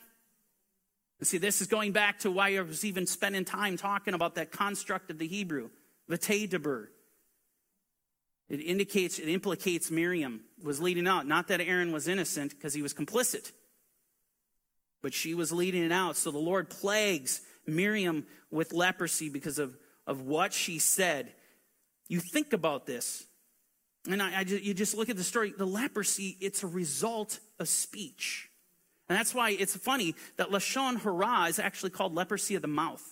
[1.19, 4.35] And see, this is going back to why I was even spending time talking about
[4.35, 5.71] that construct of the Hebrew,
[6.11, 6.89] v'teidaber.
[8.51, 11.27] It indicates, it implicates Miriam was leading out.
[11.27, 13.51] Not that Aaron was innocent because he was complicit,
[15.03, 16.17] but she was leading it out.
[16.17, 19.75] So the Lord plagues Miriam with leprosy because of,
[20.07, 21.33] of what she said.
[22.09, 23.25] You think about this.
[24.09, 25.55] And I, I, you just look at the story.
[25.57, 28.51] The leprosy, it's a result of speech.
[29.09, 33.03] And that's why it's funny that Lashon Hara is actually called leprosy of the mouth.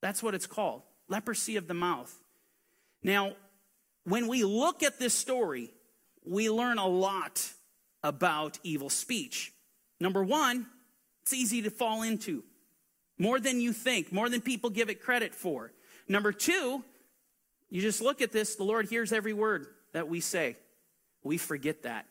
[0.00, 2.14] That's what it's called leprosy of the mouth.
[3.02, 3.32] Now,
[4.04, 5.70] when we look at this story,
[6.24, 7.52] we learn a lot
[8.02, 9.52] about evil speech.
[10.00, 10.66] Number one,
[11.22, 12.42] it's easy to fall into
[13.18, 15.72] more than you think, more than people give it credit for.
[16.08, 16.82] Number two,
[17.72, 20.56] you just look at this, the Lord hears every word that we say.
[21.24, 22.04] We forget that.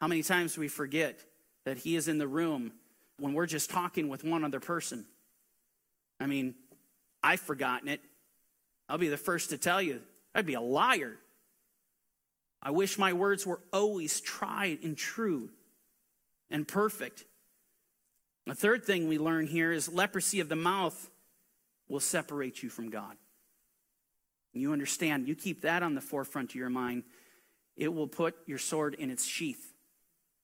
[0.00, 1.20] How many times we forget
[1.64, 2.72] that He is in the room
[3.20, 5.04] when we're just talking with one other person?
[6.18, 6.56] I mean,
[7.22, 8.00] I've forgotten it.
[8.88, 10.00] I'll be the first to tell you,
[10.34, 11.14] I'd be a liar.
[12.60, 15.50] I wish my words were always tried and true
[16.50, 17.24] and perfect.
[18.46, 21.08] The third thing we learn here is leprosy of the mouth
[21.88, 23.14] will separate you from God.
[24.58, 27.04] You understand, you keep that on the forefront of your mind,
[27.76, 29.72] it will put your sword in its sheath.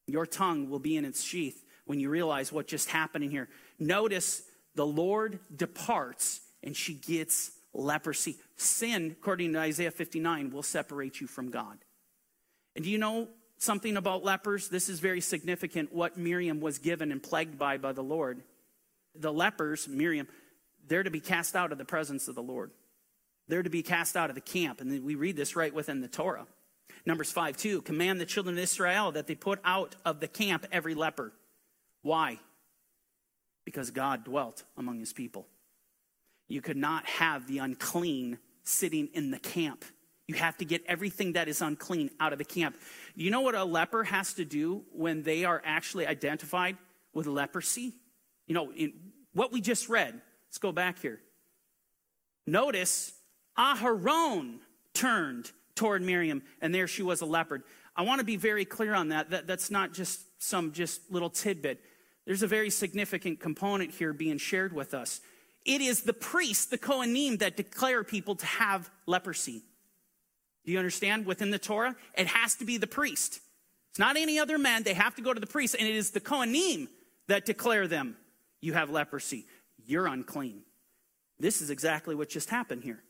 [0.07, 3.49] Your tongue will be in its sheath when you realize what just happened in here.
[3.79, 4.43] Notice
[4.75, 8.37] the Lord departs and she gets leprosy.
[8.57, 11.79] Sin, according to Isaiah 59, will separate you from God.
[12.77, 14.69] And do you know something about lepers?
[14.69, 18.43] This is very significant what Miriam was given and plagued by by the Lord.
[19.15, 20.29] The lepers, Miriam,
[20.87, 22.71] they're to be cast out of the presence of the Lord.
[23.49, 24.81] They're to be cast out of the camp.
[24.81, 26.47] And we read this right within the Torah.
[27.07, 30.67] Numbers 5 2, command the children of Israel that they put out of the camp
[30.73, 31.33] every leper.
[32.03, 32.39] Why?
[33.65, 35.47] Because God dwelt among his people.
[36.49, 39.85] You could not have the unclean sitting in the camp.
[40.27, 42.77] You have to get everything that is unclean out of the camp.
[43.15, 46.79] You know what a leper has to do when they are actually identified
[47.13, 47.95] with leprosy?
[48.47, 48.95] You know, in
[49.35, 51.21] what we just read, let's go back here.
[52.47, 53.13] Notice
[53.59, 54.59] Aharon
[54.93, 57.63] turned toward Miriam, and there she was a leopard.
[57.97, 59.31] I want to be very clear on that.
[59.31, 61.81] that that's not just some just little tidbit.
[62.27, 65.21] There's a very significant component here being shared with us.
[65.65, 69.63] It is the priest, the Kohanim, that declare people to have leprosy.
[70.65, 71.27] Do you understand?
[71.27, 73.41] Within the Torah, it has to be the priest.
[73.91, 74.83] It's not any other man.
[74.83, 76.89] They have to go to the priest, and it is the Kohanim
[77.29, 78.17] that declare them,
[78.61, 79.47] you have leprosy.
[79.87, 80.63] You're unclean.
[81.39, 83.03] This is exactly what just happened here.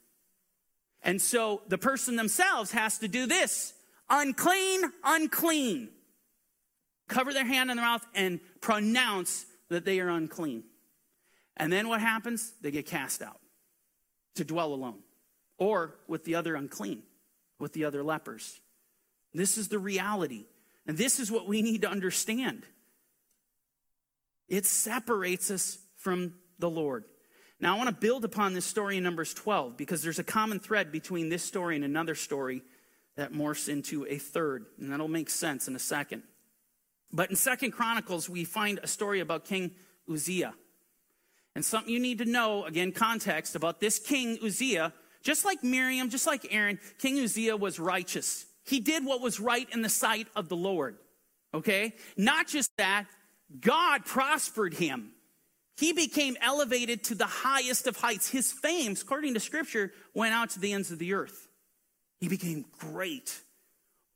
[1.05, 3.75] And so the person themselves has to do this
[4.11, 5.91] unclean, unclean.
[7.09, 10.65] Cover their hand in their mouth and pronounce that they are unclean.
[11.57, 12.55] And then what happens?
[12.63, 13.39] They get cast out
[14.37, 15.01] to dwell alone
[15.59, 17.03] or with the other unclean,
[17.61, 18.61] with the other lepers.
[19.35, 20.47] This is the reality.
[20.87, 22.65] And this is what we need to understand.
[24.49, 27.05] It separates us from the Lord.
[27.61, 30.59] Now, I want to build upon this story in Numbers 12 because there's a common
[30.59, 32.63] thread between this story and another story
[33.17, 36.23] that morphs into a third, and that'll make sense in a second.
[37.13, 39.71] But in Second Chronicles, we find a story about King
[40.13, 40.55] Uzziah.
[41.55, 46.11] And something you need to know, again, context about this King Uzziah, just like Miriam,
[46.11, 48.47] just like Aaron, King Uzziah was righteous.
[48.65, 50.97] He did what was right in the sight of the Lord.
[51.55, 51.95] Okay?
[52.17, 53.07] Not just that,
[53.61, 55.14] God prospered him.
[55.77, 58.29] He became elevated to the highest of heights.
[58.29, 61.49] His fame, according to scripture, went out to the ends of the earth.
[62.21, 63.41] He became great.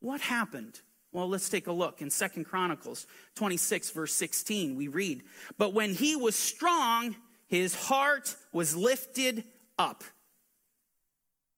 [0.00, 0.80] What happened?
[1.10, 2.00] Well, let's take a look.
[2.00, 5.22] In Second Chronicles 26, verse 16, we read,
[5.56, 9.44] But when he was strong, his heart was lifted
[9.78, 10.04] up.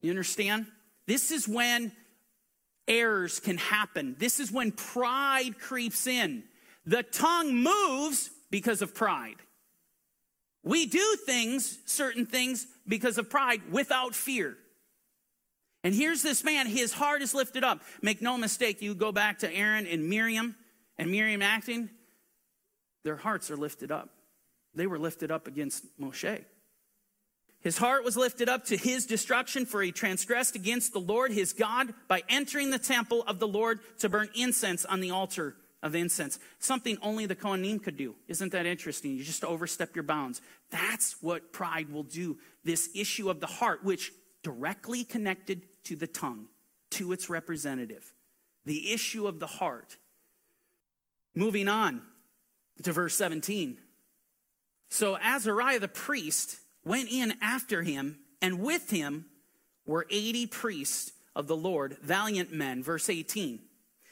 [0.01, 0.67] You understand?
[1.07, 1.93] This is when
[2.89, 4.17] errors can happen.
[4.19, 6.45] This is when pride creeps in.
[6.87, 9.37] The tongue moves because of pride.
[10.71, 14.57] We do things, certain things, because of pride without fear.
[15.83, 17.83] And here's this man, his heart is lifted up.
[18.03, 20.55] Make no mistake, you go back to Aaron and Miriam
[20.97, 21.91] and Miriam acting,
[23.03, 24.11] their hearts are lifted up.
[24.73, 26.45] They were lifted up against Moshe.
[27.63, 31.53] His heart was lifted up to his destruction, for he transgressed against the Lord his
[31.53, 35.95] God by entering the temple of the Lord to burn incense on the altar of
[35.95, 36.39] incense.
[36.59, 38.15] Something only the Kohanim could do.
[38.29, 39.13] Isn't that interesting?
[39.13, 40.41] You just overstep your bounds.
[40.71, 42.39] That's what pride will do.
[42.65, 44.13] This issue of the heart, which
[44.43, 46.47] directly connected to the tongue,
[46.91, 48.13] to its representative.
[48.65, 49.97] The issue of the heart.
[51.35, 52.03] Moving on
[52.83, 53.79] to verse 17.
[54.89, 59.27] So Azariah the priest went in after him, and with him
[59.87, 62.83] were 80 priests of the Lord, valiant men.
[62.83, 63.61] Verse 18.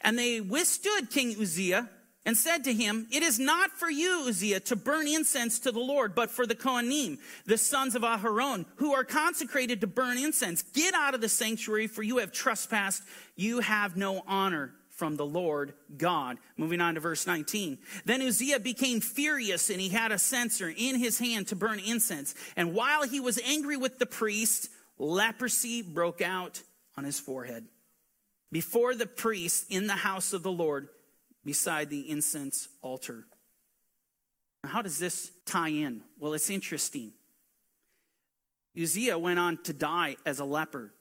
[0.00, 1.90] And they withstood King Uzziah
[2.28, 5.80] and said to him, It is not for you, Uzziah, to burn incense to the
[5.80, 7.16] Lord, but for the Kohanim,
[7.46, 10.60] the sons of Aharon, who are consecrated to burn incense.
[10.60, 13.02] Get out of the sanctuary, for you have trespassed.
[13.34, 16.36] You have no honor from the Lord God.
[16.58, 17.78] Moving on to verse 19.
[18.04, 22.34] Then Uzziah became furious, and he had a censer in his hand to burn incense.
[22.56, 24.68] And while he was angry with the priest,
[24.98, 26.62] leprosy broke out
[26.94, 27.64] on his forehead
[28.52, 30.90] before the priest in the house of the Lord
[31.44, 33.26] beside the incense altar.
[34.62, 36.02] Now, how does this tie in?
[36.18, 37.12] Well, it's interesting.
[38.80, 40.92] Uzziah went on to die as a leper.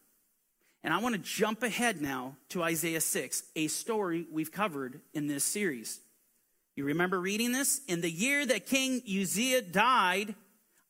[0.83, 5.27] And I want to jump ahead now to Isaiah 6, a story we've covered in
[5.27, 5.99] this series.
[6.75, 7.81] You remember reading this?
[7.87, 10.35] In the year that King Uzziah died,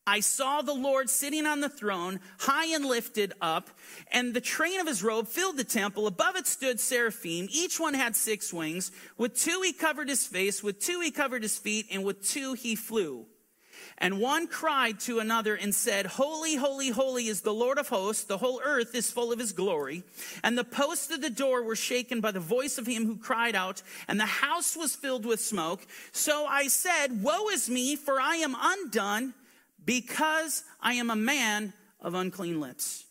[0.08, 3.68] I saw the Lord sitting on the throne, high and lifted up,
[4.10, 6.06] and the train of his robe filled the temple.
[6.06, 7.46] Above it stood seraphim.
[7.50, 8.90] Each one had six wings.
[9.18, 12.54] With two he covered his face, with two he covered his feet, and with two
[12.54, 13.26] he flew.
[13.98, 18.24] And one cried to another and said, Holy, holy, holy is the Lord of hosts.
[18.24, 20.04] The whole earth is full of his glory.
[20.42, 23.54] And the posts of the door were shaken by the voice of him who cried
[23.54, 25.86] out, and the house was filled with smoke.
[26.12, 29.34] So I said, Woe is me, for I am undone
[29.84, 33.04] because I am a man of unclean lips.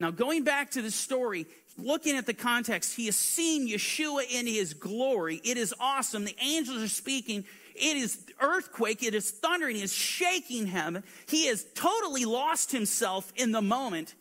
[0.00, 1.46] Now, going back to the story,
[1.78, 5.40] looking at the context, he has seen Yeshua in his glory.
[5.44, 6.24] It is awesome.
[6.24, 7.44] The angels are speaking.
[7.74, 9.02] It is earthquake.
[9.02, 9.76] It is thundering.
[9.76, 11.04] It is shaking heaven.
[11.28, 14.14] He has totally lost himself in the moment.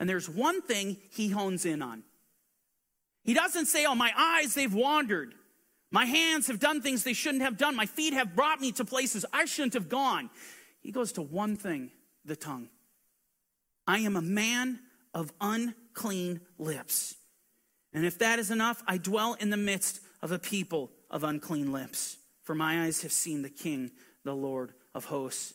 [0.00, 2.02] And there's one thing he hones in on.
[3.24, 5.34] He doesn't say, Oh, my eyes, they've wandered.
[5.90, 7.74] My hands have done things they shouldn't have done.
[7.74, 10.30] My feet have brought me to places I shouldn't have gone.
[10.80, 11.90] He goes to one thing
[12.24, 12.68] the tongue.
[13.86, 14.80] I am a man
[15.14, 17.14] of unclean lips.
[17.92, 21.72] And if that is enough, I dwell in the midst of a people of unclean
[21.72, 22.18] lips.
[22.42, 23.90] For my eyes have seen the King,
[24.24, 25.54] the Lord of hosts.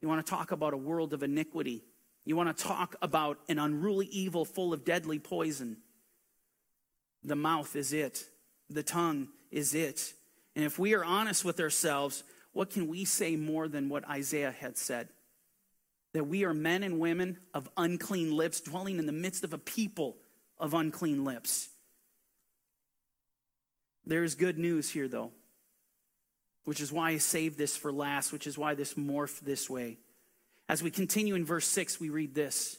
[0.00, 1.82] You want to talk about a world of iniquity?
[2.24, 5.78] You want to talk about an unruly evil full of deadly poison?
[7.22, 8.24] The mouth is it,
[8.68, 10.14] the tongue is it.
[10.56, 14.54] And if we are honest with ourselves, what can we say more than what Isaiah
[14.58, 15.08] had said?
[16.12, 19.58] That we are men and women of unclean lips, dwelling in the midst of a
[19.58, 20.16] people
[20.58, 21.68] of unclean lips.
[24.04, 25.30] There's good news here, though,
[26.64, 29.98] which is why I saved this for last, which is why this morphed this way.
[30.68, 32.78] As we continue in verse 6, we read this.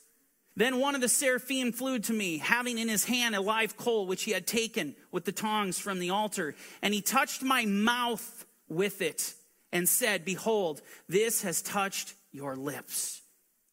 [0.58, 4.06] Then one of the seraphim flew to me, having in his hand a live coal
[4.06, 8.46] which he had taken with the tongs from the altar, and he touched my mouth
[8.68, 9.34] with it
[9.72, 13.22] and said, Behold, this has touched your lips.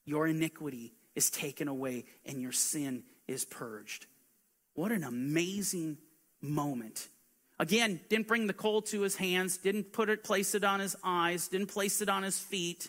[0.05, 4.07] Your iniquity is taken away and your sin is purged.
[4.75, 5.99] What an amazing
[6.41, 7.09] moment.
[7.59, 10.95] Again, didn't bring the coal to his hands, didn't put it, place it on his
[11.03, 12.89] eyes, didn't place it on his feet.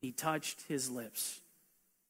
[0.00, 1.40] He touched his lips.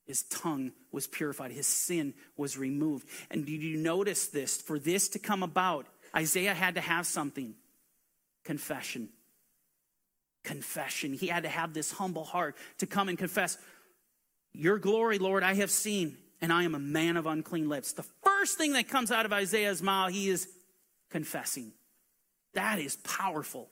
[0.07, 1.53] His tongue was purified.
[1.53, 3.09] His sin was removed.
[3.30, 4.61] And did you notice this?
[4.61, 7.55] For this to come about, Isaiah had to have something
[8.45, 9.09] confession
[10.45, 11.12] confession.
[11.12, 13.59] He had to have this humble heart to come and confess,
[14.53, 17.93] Your glory, Lord, I have seen, and I am a man of unclean lips.
[17.93, 20.49] The first thing that comes out of Isaiah's mouth, he is
[21.11, 21.72] confessing.
[22.55, 23.70] That is powerful.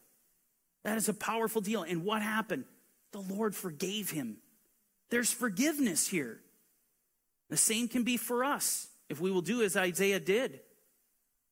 [0.84, 1.82] That is a powerful deal.
[1.82, 2.64] And what happened?
[3.12, 4.38] The Lord forgave him.
[5.10, 6.40] There's forgiveness here.
[7.50, 10.60] The same can be for us if we will do as Isaiah did.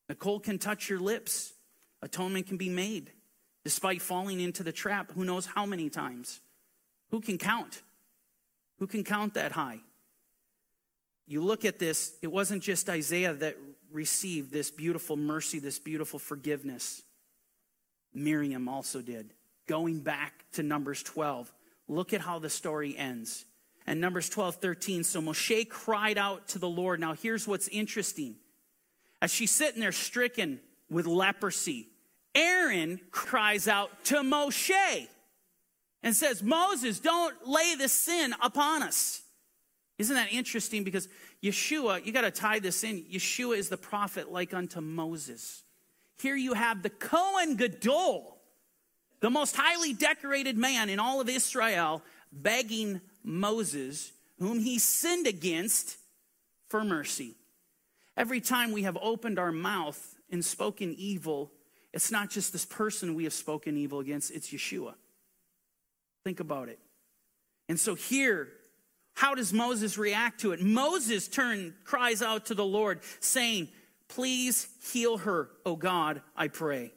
[0.08, 1.52] Nicole can touch your lips,
[2.00, 3.12] atonement can be made
[3.68, 6.40] despite falling into the trap who knows how many times.
[7.10, 7.82] Who can count?
[8.78, 9.80] Who can count that high?
[11.26, 13.58] You look at this, it wasn't just Isaiah that
[13.92, 17.02] received this beautiful mercy, this beautiful forgiveness.
[18.14, 19.34] Miriam also did.
[19.66, 21.52] Going back to Numbers 12,
[21.88, 23.44] look at how the story ends.
[23.86, 25.04] And Numbers 12, 13.
[25.04, 27.00] So Moshe cried out to the Lord.
[27.00, 28.36] Now, here's what's interesting.
[29.20, 30.58] As she's sitting there stricken
[30.88, 31.88] with leprosy,
[32.38, 35.08] Aaron cries out to Moshe
[36.04, 39.22] and says, Moses, don't lay this sin upon us.
[39.98, 40.84] Isn't that interesting?
[40.84, 41.08] Because
[41.42, 43.02] Yeshua, you got to tie this in.
[43.02, 45.64] Yeshua is the prophet like unto Moses.
[46.20, 48.38] Here you have the Kohen Gadol,
[49.18, 55.96] the most highly decorated man in all of Israel, begging Moses, whom he sinned against,
[56.68, 57.34] for mercy.
[58.16, 61.50] Every time we have opened our mouth and spoken evil,
[61.92, 64.94] it's not just this person we have spoken evil against, it's Yeshua.
[66.24, 66.78] Think about it.
[67.68, 68.48] And so here,
[69.14, 70.62] how does Moses react to it?
[70.62, 73.68] Moses turn cries out to the Lord, saying,
[74.08, 76.92] Please heal her, O God, I pray.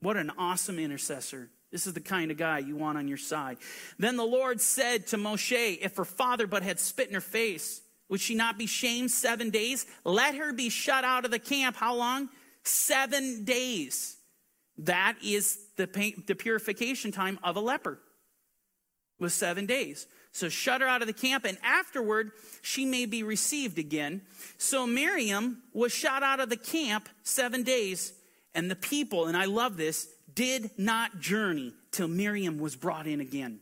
[0.00, 1.48] What an awesome intercessor.
[1.72, 3.56] This is the kind of guy you want on your side.
[3.98, 7.80] Then the Lord said to Moshe, If her father but had spit in her face,
[8.08, 9.86] would she not be shamed seven days?
[10.04, 11.76] Let her be shut out of the camp.
[11.76, 12.28] How long?
[12.64, 14.16] Seven days.
[14.78, 15.86] That is the,
[16.26, 18.00] the purification time of a leper
[19.20, 20.06] was seven days.
[20.32, 24.22] So shut her out of the camp, and afterward she may be received again.
[24.58, 28.12] So Miriam was shut out of the camp seven days,
[28.52, 33.20] and the people, and I love this, did not journey till Miriam was brought in
[33.20, 33.60] again.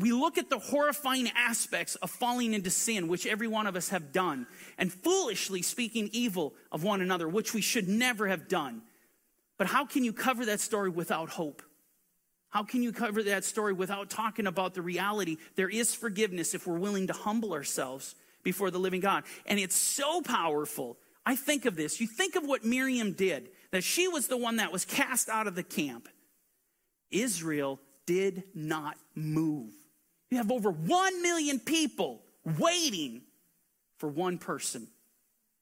[0.00, 3.90] We look at the horrifying aspects of falling into sin, which every one of us
[3.90, 4.46] have done,
[4.78, 8.80] and foolishly speaking evil of one another, which we should never have done.
[9.58, 11.62] But how can you cover that story without hope?
[12.48, 15.36] How can you cover that story without talking about the reality?
[15.54, 19.24] There is forgiveness if we're willing to humble ourselves before the living God.
[19.44, 20.96] And it's so powerful.
[21.26, 22.00] I think of this.
[22.00, 25.46] You think of what Miriam did, that she was the one that was cast out
[25.46, 26.08] of the camp.
[27.10, 29.72] Israel did not move.
[30.30, 32.22] You have over 1 million people
[32.58, 33.22] waiting
[33.98, 34.88] for one person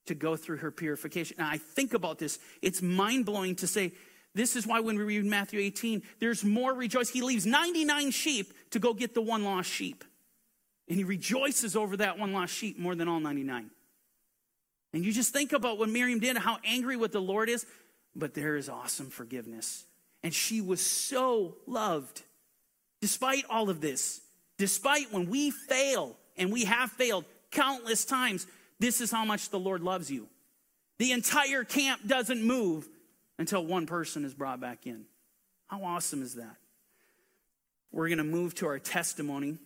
[0.06, 1.36] to go through her purification.
[1.38, 2.38] And I think about this.
[2.62, 3.92] It's mind blowing to say,
[4.34, 7.08] this is why when we read Matthew 18, there's more rejoice.
[7.08, 10.04] He leaves 99 sheep to go get the one lost sheep.
[10.88, 13.70] And he rejoices over that one lost sheep more than all 99.
[14.92, 17.66] And you just think about what Miriam did, how angry what the Lord is,
[18.14, 19.84] but there is awesome forgiveness.
[20.22, 22.22] And she was so loved.
[23.00, 24.20] Despite all of this,
[24.59, 28.46] despite when we fail, and we have failed countless times,
[28.78, 30.28] this is how much the Lord loves you.
[30.98, 32.88] The entire camp doesn't move
[33.38, 35.04] until one person is brought back in.
[35.68, 36.56] How awesome is that?
[37.92, 39.59] We're going to move to our testimony.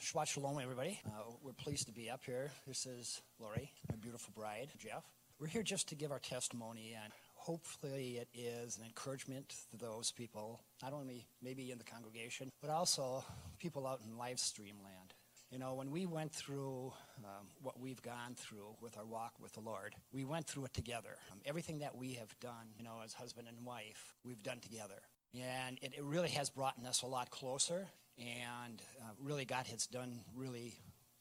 [0.00, 0.98] Shabbat Shalom, everybody.
[1.06, 1.10] Uh,
[1.42, 2.50] we're pleased to be up here.
[2.66, 5.04] This is Lori, my beautiful bride, Jeff.
[5.38, 7.12] We're here just to give our testimony, and
[7.42, 12.70] hopefully, it is an encouragement to those people, not only maybe in the congregation, but
[12.70, 13.24] also
[13.58, 15.12] people out in live stream land.
[15.50, 19.52] You know, when we went through um, what we've gone through with our walk with
[19.52, 21.16] the Lord, we went through it together.
[21.32, 25.02] Um, everything that we have done, you know, as husband and wife, we've done together.
[25.34, 27.88] And it, it really has brought us a lot closer.
[28.18, 30.74] And uh, really, God has done really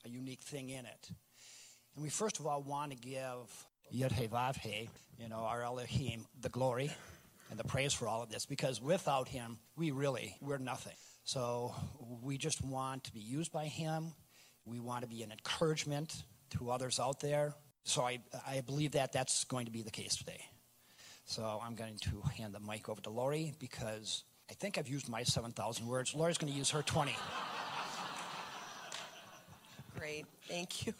[0.06, 1.10] a unique thing in it.
[1.96, 6.92] And we first of all want to give Yud you know, our Elohim, the glory
[7.50, 10.96] and the praise for all of this, because without him, we really, we're nothing.
[11.24, 11.74] So
[12.22, 14.14] we just want to be used by Him.
[14.66, 17.54] We want to be an encouragement to others out there.
[17.84, 20.42] So I, I believe that that's going to be the case today.
[21.26, 25.10] So I'm going to hand the mic over to Lori because I think I've used
[25.10, 26.14] my 7,000 words.
[26.14, 27.16] Lori's going to use her 20.
[29.98, 30.94] Great, thank you.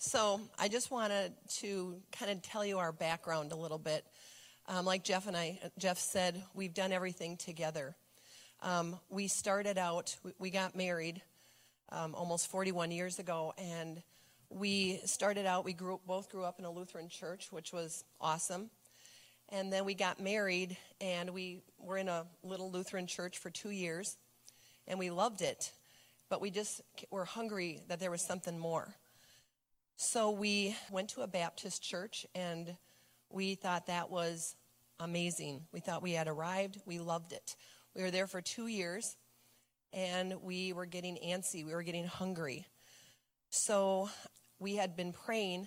[0.00, 4.04] So I just wanted to kind of tell you our background a little bit.
[4.68, 7.96] Um, like Jeff and I, Jeff said, we've done everything together.
[8.62, 11.20] Um, we started out, we got married
[11.90, 14.00] um, almost 41 years ago, and
[14.50, 18.70] we started out, we grew, both grew up in a Lutheran church, which was awesome.
[19.48, 23.70] And then we got married, and we were in a little Lutheran church for two
[23.70, 24.16] years,
[24.86, 25.72] and we loved it.
[26.28, 28.94] But we just were hungry that there was something more.
[30.00, 32.76] So we went to a Baptist church, and
[33.30, 34.54] we thought that was
[35.00, 35.62] amazing.
[35.72, 37.56] We thought we had arrived, we loved it.
[37.96, 39.16] We were there for two years
[39.92, 41.66] and we were getting antsy.
[41.66, 42.68] We were getting hungry.
[43.50, 44.08] So
[44.60, 45.66] we had been praying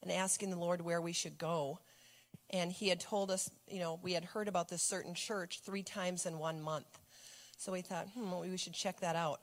[0.00, 1.80] and asking the Lord where we should go.
[2.50, 5.82] And He had told us, you know, we had heard about this certain church three
[5.82, 7.00] times in one month.
[7.58, 9.40] So we thought, hmm, well, we should check that out.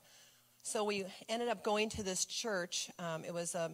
[0.63, 2.89] So we ended up going to this church.
[2.99, 3.71] Um, it was a,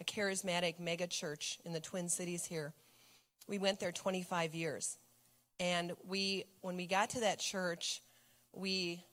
[0.00, 2.72] a charismatic mega church in the Twin Cities here.
[3.46, 4.98] We went there 25 years.
[5.60, 8.00] And we, when we got to that church,
[8.52, 9.04] we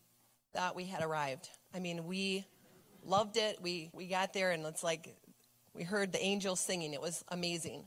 [0.54, 1.50] thought we had arrived.
[1.74, 2.46] I mean, we
[3.04, 3.60] loved it.
[3.62, 5.16] We, we got there and it's like
[5.74, 6.94] we heard the angels singing.
[6.94, 7.86] It was amazing.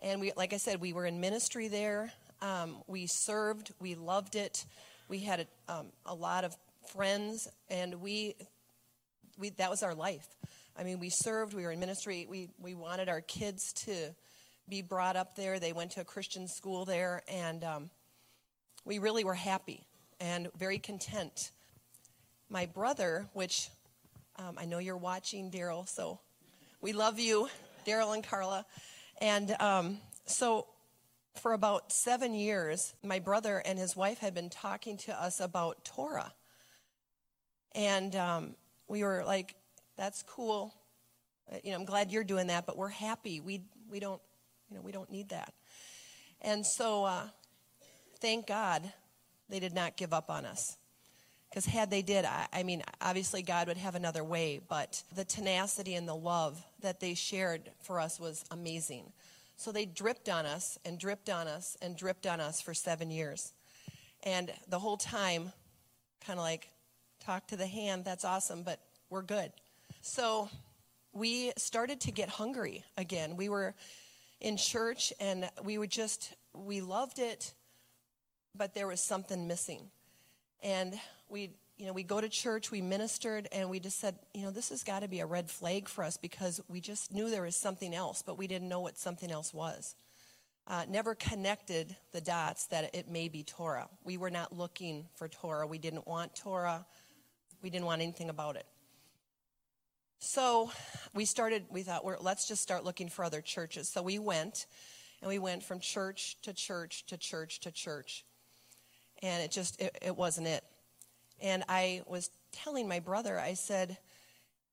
[0.00, 2.10] And we, like I said, we were in ministry there.
[2.40, 3.72] Um, we served.
[3.78, 4.64] We loved it.
[5.08, 8.36] We had a, um, a lot of friends, and we,
[9.38, 10.26] we that was our life.
[10.80, 11.52] I mean, we served.
[11.52, 12.26] We were in ministry.
[12.30, 14.14] We we wanted our kids to
[14.66, 15.60] be brought up there.
[15.60, 17.90] They went to a Christian school there, and um,
[18.86, 19.84] we really were happy
[20.20, 21.50] and very content.
[22.48, 23.68] My brother, which
[24.36, 26.18] um, I know you're watching, Daryl, so
[26.80, 27.50] we love you,
[27.86, 28.64] Daryl and Carla.
[29.20, 30.66] And um, so
[31.34, 35.84] for about seven years, my brother and his wife had been talking to us about
[35.84, 36.32] Torah.
[37.74, 38.54] And um,
[38.88, 39.56] we were like,
[40.00, 40.72] that's cool.
[41.52, 43.38] Uh, you know, I'm glad you're doing that, but we're happy.
[43.38, 44.20] We, we, don't,
[44.70, 45.52] you know, we don't need that.
[46.40, 47.24] And so, uh,
[48.18, 48.90] thank God
[49.50, 50.78] they did not give up on us.
[51.50, 55.24] Because had they did, I, I, mean, obviously God would have another way, but the
[55.24, 59.12] tenacity and the love that they shared for us was amazing.
[59.56, 63.10] So they dripped on us and dripped on us and dripped on us for seven
[63.10, 63.52] years.
[64.22, 65.52] And the whole time,
[66.24, 66.70] kind of like,
[67.22, 68.80] talk to the hand, that's awesome, but
[69.10, 69.52] we're good.
[70.02, 70.48] So
[71.12, 73.36] we started to get hungry again.
[73.36, 73.74] We were
[74.40, 77.52] in church and we were just, we loved it,
[78.54, 79.90] but there was something missing.
[80.62, 80.98] And
[81.28, 84.50] we, you know, we go to church, we ministered, and we just said, you know,
[84.50, 87.42] this has got to be a red flag for us because we just knew there
[87.42, 89.96] was something else, but we didn't know what something else was.
[90.66, 93.88] Uh, never connected the dots that it may be Torah.
[94.04, 95.66] We were not looking for Torah.
[95.66, 96.86] We didn't want Torah.
[97.62, 98.66] We didn't want anything about it.
[100.20, 100.70] So
[101.14, 103.88] we started, we thought, well, let's just start looking for other churches.
[103.88, 104.66] So we went,
[105.22, 108.24] and we went from church to church to church to church.
[109.22, 110.62] And it just it, it wasn't it.
[111.42, 113.96] And i was telling my brother i said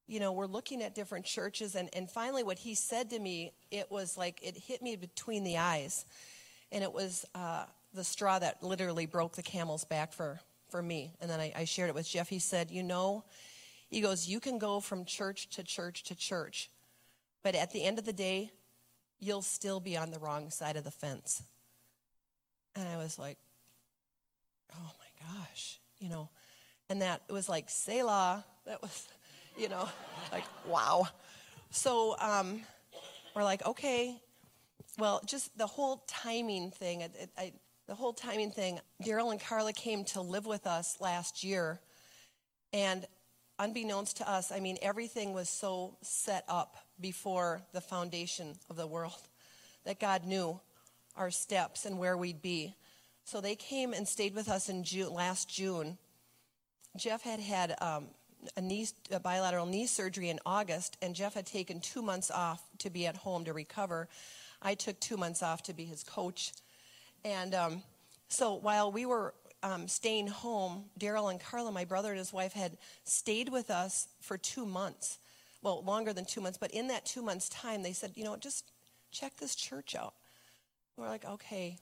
[0.08, 1.76] you know we're looking at different churches.
[1.76, 5.44] And, and finally what he said to me it was like it hit me between
[5.44, 6.06] the eyes.
[6.72, 11.14] And it was uh, the straw that literally broke the camel's back for, for me.
[11.22, 12.28] And then I, I shared it with jeff.
[12.28, 13.24] He said you know
[13.90, 16.70] he goes you can go from church to church to church
[17.44, 18.52] but at the end of the day
[19.20, 21.44] you'll still be on the wrong side of the fence
[22.76, 23.38] and i was like
[24.74, 26.30] oh my gosh, you know,
[26.90, 28.44] and that was like Selah.
[28.66, 29.08] That was,
[29.58, 29.88] you know,
[30.32, 31.08] like wow.
[31.70, 32.62] So um,
[33.36, 34.22] we're like, okay,
[34.98, 37.04] well, just the whole timing thing.
[37.38, 37.54] I,
[37.88, 38.80] the whole timing thing.
[39.04, 41.80] Daryl and Carla came to live with us last year,
[42.74, 43.06] and
[43.60, 48.88] unbeknownst to us, I mean, everything was so set up before the foundation of the
[48.88, 49.28] world
[49.86, 50.60] that God knew
[51.16, 52.76] our steps and where we'd be.
[53.24, 55.98] So they came and stayed with us in June, last June.
[56.96, 58.08] Jeff had had um,
[58.56, 62.62] a, knee, a bilateral knee surgery in August, and Jeff had taken two months off
[62.80, 64.08] to be at home to recover.
[64.62, 66.54] I took two months off to be his coach.
[67.26, 67.84] And um,
[68.30, 69.34] so while we were
[69.64, 74.08] um, staying home, Daryl and Carla, my brother and his wife, had stayed with us
[74.22, 75.18] for two months.
[75.62, 78.38] Well, longer than two months, but in that two months' time, they said, you know,
[78.38, 78.72] just
[79.12, 80.14] check this church out.
[80.96, 81.78] We're like, okay.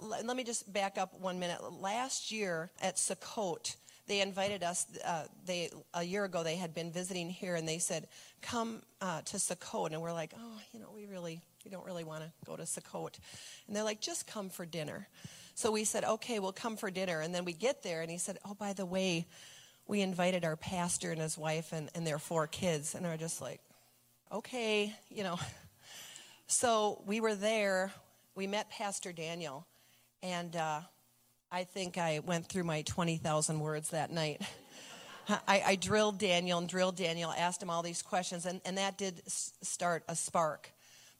[0.00, 1.60] Let me just back up one minute.
[1.80, 3.76] Last year at Sukkot,
[4.06, 4.86] they invited us.
[5.04, 8.06] Uh, they a year ago they had been visiting here, and they said,
[8.42, 12.04] "Come uh, to Sukkot." And we're like, "Oh, you know, we really we don't really
[12.04, 13.18] want to go to Sukkot."
[13.66, 15.08] And they're like, "Just come for dinner."
[15.56, 18.18] So we said, "Okay, we'll come for dinner." And then we get there, and he
[18.18, 19.26] said, "Oh, by the way,
[19.88, 23.40] we invited our pastor and his wife and, and their four kids." And we're just
[23.40, 23.60] like,
[24.30, 25.38] "Okay, you know."
[26.48, 27.92] So we were there.
[28.36, 29.66] We met Pastor Daniel
[30.22, 30.80] and uh,
[31.52, 34.42] I think I went through my 20,000 words that night.
[35.28, 38.96] I, I, drilled Daniel and drilled Daniel, asked him all these questions, and, and that
[38.96, 40.70] did s- start a spark.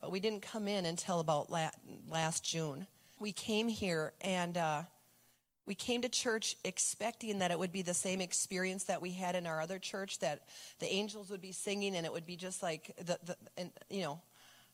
[0.00, 1.70] But we didn't come in until about la-
[2.08, 2.86] last June.
[3.18, 4.82] We came here and uh,
[5.66, 9.34] we came to church expecting that it would be the same experience that we had
[9.34, 10.42] in our other church, that
[10.78, 14.02] the angels would be singing and it would be just like the, the and, you
[14.02, 14.20] know,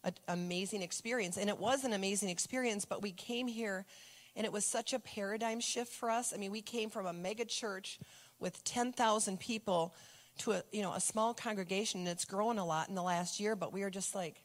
[0.04, 1.36] an amazing experience.
[1.36, 3.86] And it was an amazing experience, but we came here
[4.34, 6.32] and it was such a paradigm shift for us.
[6.34, 7.98] I mean, we came from a mega church
[8.40, 9.94] with 10,000 people
[10.38, 13.38] to a, you know, a small congregation, and it's grown a lot in the last
[13.38, 14.41] year, but we were just like,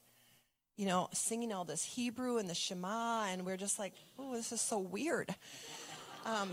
[0.78, 4.34] you know, singing all this Hebrew and the Shema, and we are just like, oh,
[4.34, 5.34] this is so weird.
[6.26, 6.50] Um,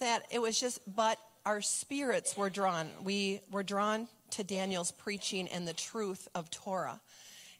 [0.00, 2.90] that it was just, but our spirits were drawn.
[3.02, 7.00] We were drawn to Daniel's preaching and the truth of Torah.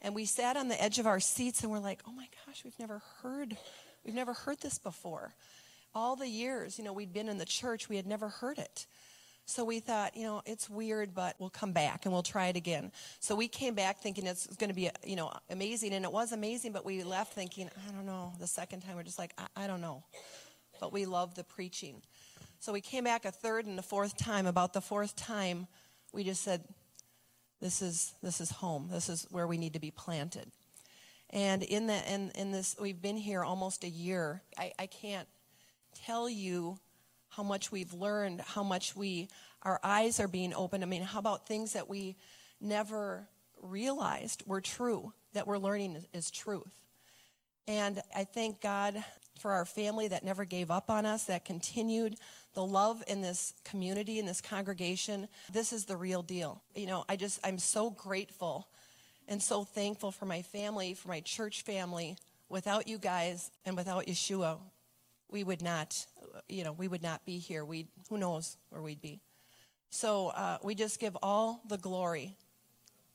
[0.01, 2.63] And we sat on the edge of our seats and we're like, oh my gosh,
[2.63, 3.57] we've never heard,
[4.05, 5.33] we've never heard this before.
[5.95, 8.85] All the years, you know, we'd been in the church, we had never heard it.
[9.49, 12.57] So we thought, you know, it's weird, but we'll come back and we'll try it
[12.57, 12.91] again.
[13.21, 16.33] So we came back thinking it's going to be, you know, amazing, and it was
[16.33, 16.73] amazing.
[16.73, 18.33] But we left thinking, I don't know.
[18.41, 20.03] The second time, we're just like, I, I don't know.
[20.81, 22.01] But we love the preaching.
[22.59, 24.47] So we came back a third and a fourth time.
[24.47, 25.67] About the fourth time,
[26.11, 26.65] we just said,
[27.61, 28.89] "This is this is home.
[28.91, 30.51] This is where we need to be planted."
[31.29, 34.41] And in the in, in this, we've been here almost a year.
[34.57, 35.27] I, I can't
[36.05, 36.79] tell you
[37.37, 39.29] how much we've learned, how much we,
[39.61, 40.83] our eyes are being opened.
[40.83, 42.15] I mean, how about things that we
[42.59, 43.27] never
[43.61, 46.73] realized were true, that we're learning is, truth.
[47.67, 49.03] And I thank God
[49.39, 52.15] for our family that never gave up on us, that continued
[52.55, 55.27] the love in this community, in this congregation.
[55.53, 56.63] This is the real deal.
[56.73, 58.67] You know, I just, I'm so grateful
[59.27, 62.17] and so thankful for my family, for my church family.
[62.49, 64.57] Without you guys and without Yeshua,
[65.29, 66.05] we would not,
[66.47, 67.65] you know, we would not be here.
[67.65, 69.19] We, who knows where we'd be.
[69.89, 72.35] So uh, we just give all the glory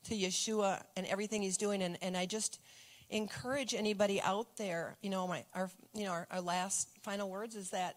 [0.05, 1.83] to Yeshua and everything he's doing.
[1.83, 2.61] And, and I just
[3.11, 7.55] encourage anybody out there, you know, my, our, you know, our, our last final words
[7.55, 7.97] is that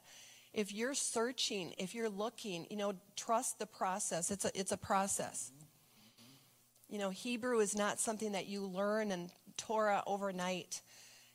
[0.54, 4.32] if you're searching, if you're looking, you know, trust the process.
[4.32, 5.52] It's a, it's a process.
[6.88, 10.82] You know, Hebrew is not something that you learn and Torah overnight.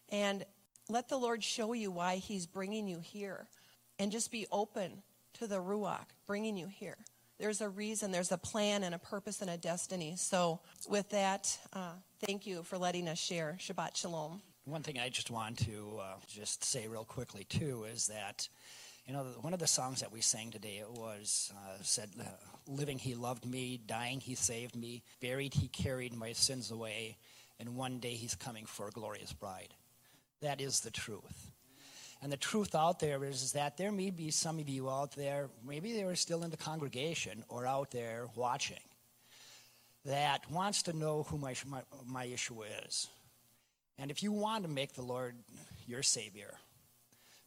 [0.08, 0.44] And
[0.90, 3.48] let the Lord show you why He's bringing you here.
[3.98, 5.02] And just be open
[5.34, 6.96] to the Ruach bringing you here.
[7.38, 10.14] There's a reason, there's a plan and a purpose and a destiny.
[10.16, 11.92] So, with that, uh,
[12.26, 13.56] thank you for letting us share.
[13.58, 14.42] Shabbat Shalom.
[14.66, 18.46] One thing I just want to uh, just say real quickly, too, is that,
[19.06, 22.24] you know, one of the songs that we sang today it was uh, said, uh,
[22.66, 27.16] Living, He loved me, dying, He saved me, buried, He carried my sins away,
[27.58, 29.74] and one day He's coming for a glorious bride.
[30.42, 31.50] That is the truth.
[32.22, 35.16] And the truth out there is, is that there may be some of you out
[35.16, 38.76] there, maybe they are still in the congregation or out there watching,
[40.04, 43.08] that wants to know who my, my, my Yeshua is.
[43.98, 45.34] And if you want to make the Lord
[45.86, 46.54] your Savior,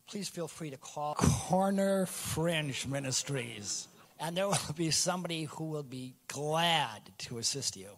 [0.08, 3.88] please feel free to call Corner Fringe Ministries.
[4.20, 7.90] And there will be somebody who will be glad to assist you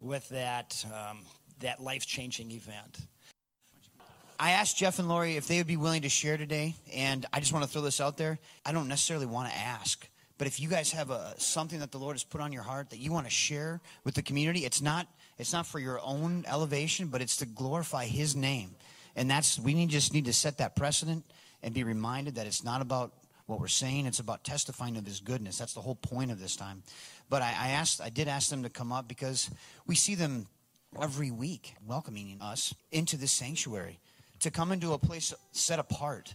[0.00, 1.20] with that, um,
[1.60, 2.98] that life changing event.
[4.38, 7.38] I asked Jeff and Lori if they would be willing to share today, and I
[7.40, 8.38] just want to throw this out there.
[8.66, 10.08] I don't necessarily want to ask,
[10.38, 12.90] but if you guys have a, something that the Lord has put on your heart
[12.90, 15.06] that you want to share with the community, it's not
[15.38, 18.74] it's not for your own elevation, but it's to glorify His name,
[19.14, 21.24] and that's we need just need to set that precedent
[21.62, 23.12] and be reminded that it's not about
[23.46, 25.58] what we're saying; it's about testifying of His goodness.
[25.58, 26.82] That's the whole point of this time.
[27.30, 29.48] But I, I asked, I did ask them to come up because
[29.86, 30.48] we see them
[31.00, 34.00] every week welcoming us into this sanctuary
[34.44, 36.34] to come into a place set apart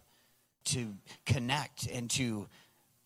[0.65, 0.95] to
[1.27, 2.47] connect and to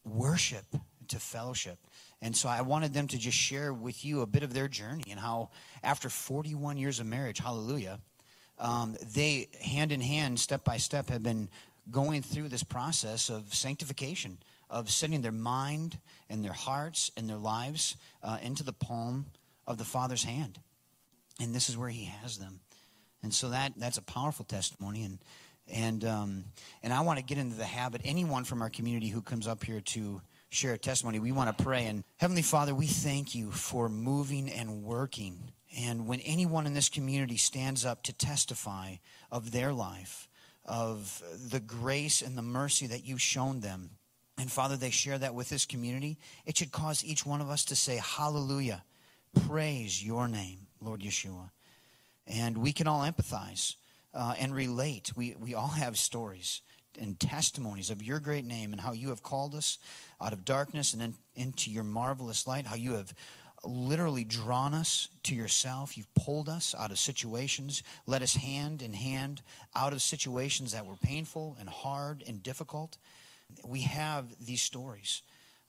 [0.06, 0.66] worship,
[1.10, 1.78] to fellowship.
[2.22, 5.04] And so I wanted them to just share with you a bit of their journey
[5.12, 5.50] and how,
[5.84, 8.00] after 41 years of marriage, hallelujah,
[8.58, 11.50] um, they, hand in hand, step by step, have been
[11.92, 14.38] going through this process of sanctification,
[14.70, 16.00] of setting their mind
[16.30, 19.26] and their hearts and their lives uh, into the palm
[19.68, 20.60] of the Father's hand.
[21.42, 22.62] And this is where He has them.
[23.24, 25.04] And so that that's a powerful testimony.
[25.04, 25.20] And
[25.72, 26.44] and um,
[26.84, 28.02] and I want to get into the habit.
[28.04, 31.64] Anyone from our community who comes up here to share a testimony, we want to
[31.64, 31.86] pray.
[31.86, 35.54] And Heavenly Father, we thank you for moving and working.
[35.80, 38.96] And when anyone in this community stands up to testify
[39.32, 40.30] of their life,
[40.66, 43.90] of the grace and the mercy that you've shown them,
[44.38, 47.66] and Father, they share that with this community, it should cause each one of us
[47.66, 48.84] to say, Hallelujah.
[49.48, 51.50] Praise your name, Lord Yeshua
[52.28, 53.76] and we can all empathize
[54.14, 55.12] uh, and relate.
[55.16, 56.62] We, we all have stories
[57.00, 59.80] and testimonies of your great name and how you have called us
[60.22, 63.14] out of darkness and in, into your marvelous light, how you have
[63.64, 65.98] literally drawn us to yourself.
[65.98, 69.42] You've pulled us out of situations, led us hand in hand
[69.76, 72.98] out of situations that were painful and hard and difficult.
[73.66, 75.22] We have these stories,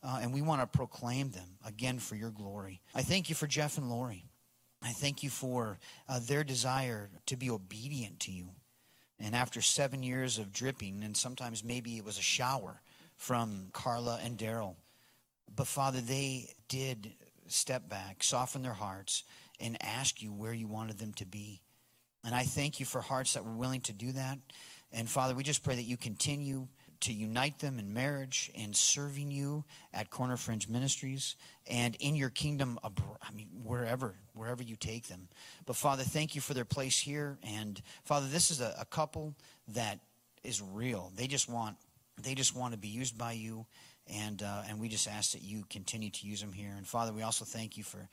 [0.02, 2.80] uh, and we want to proclaim them again for your glory.
[2.94, 4.24] I thank you for Jeff and Lori.
[4.84, 5.78] I thank you for
[6.08, 8.50] uh, their desire to be obedient to you.
[9.18, 12.82] And after seven years of dripping, and sometimes maybe it was a shower
[13.16, 14.74] from Carla and Daryl,
[15.54, 17.14] but Father, they did
[17.46, 19.24] step back, soften their hearts,
[19.60, 21.62] and ask you where you wanted them to be.
[22.24, 24.38] And I thank you for hearts that were willing to do that.
[24.92, 26.68] And Father, we just pray that you continue
[27.04, 31.36] to unite them in marriage and serving you at Corner Fringe Ministries
[31.66, 35.28] and in your kingdom, I mean, wherever, wherever you take them.
[35.66, 37.36] But Father, thank you for their place here.
[37.42, 39.34] And Father, this is a, a couple
[39.68, 40.00] that
[40.42, 41.12] is real.
[41.14, 41.76] They just want,
[42.22, 43.66] they just want to be used by you.
[44.06, 46.72] And, uh, and we just ask that you continue to use them here.
[46.76, 48.08] And Father, we also thank you for,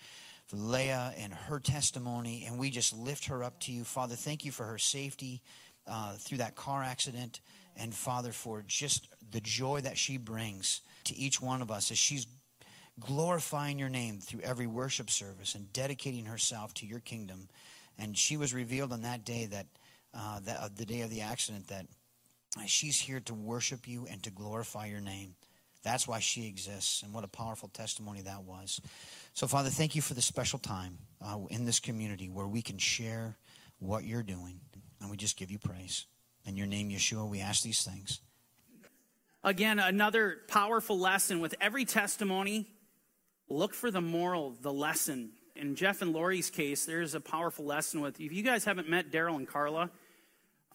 [0.48, 2.46] for Leah and her testimony.
[2.46, 3.86] And we just lift her up to you.
[3.86, 5.42] Father, thank you for her safety
[5.88, 7.42] uh, through that car accident.
[7.78, 11.98] And Father, for just the joy that she brings to each one of us as
[11.98, 12.28] she's
[13.00, 17.48] glorifying your name through every worship service and dedicating herself to your kingdom.
[17.98, 19.68] And she was revealed on that day that,
[20.14, 21.86] uh, that uh, the day of the accident that
[22.66, 25.36] she's here to worship you and to glorify your name.
[25.84, 28.82] That's why she exists, and what a powerful testimony that was.
[29.34, 32.78] So, Father, thank you for this special time uh, in this community where we can
[32.78, 33.36] share
[33.80, 34.60] what you're doing,
[35.02, 36.06] and we just give you praise.
[36.46, 38.20] In your name, Yeshua, we ask these things.
[39.44, 42.68] Again, another powerful lesson with every testimony.
[43.50, 45.32] Look for the moral, the lesson.
[45.56, 48.20] In Jeff and Lori's case, there's a powerful lesson with.
[48.20, 49.90] If you guys haven't met Daryl and Carla,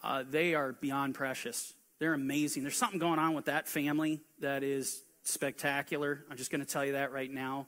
[0.03, 1.72] uh, they are beyond precious.
[1.99, 2.62] They're amazing.
[2.62, 6.24] There's something going on with that family that is spectacular.
[6.31, 7.66] I'm just going to tell you that right now.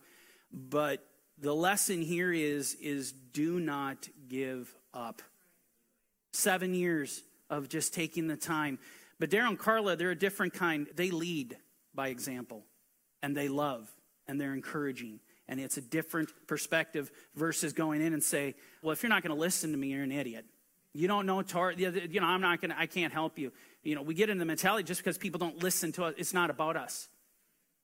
[0.53, 1.05] But
[1.39, 5.23] the lesson here is is do not give up.
[6.39, 8.79] Seven years of just taking the time.
[9.19, 10.87] But Daryl and Carla, they're a different kind.
[10.95, 11.57] They lead
[11.97, 12.65] by example,
[13.25, 13.91] and they love,
[14.29, 15.19] and they're encouraging.
[15.49, 19.35] And it's a different perspective versus going in and say, well, if you're not going
[19.35, 20.45] to listen to me, you're an idiot.
[20.95, 23.53] You don't know, tar- you know, I'm not going to, I can't help you.
[23.83, 26.33] You know, we get in the mentality just because people don't listen to us, it's
[26.33, 27.09] not about us.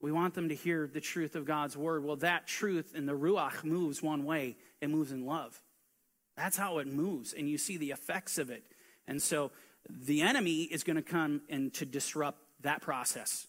[0.01, 2.05] We want them to hear the truth of God's word.
[2.05, 5.61] Well, that truth in the Ruach moves one way, it moves in love.
[6.37, 8.65] That's how it moves, and you see the effects of it.
[9.07, 9.53] And so
[9.89, 13.47] the enemy is going to come and to disrupt that process.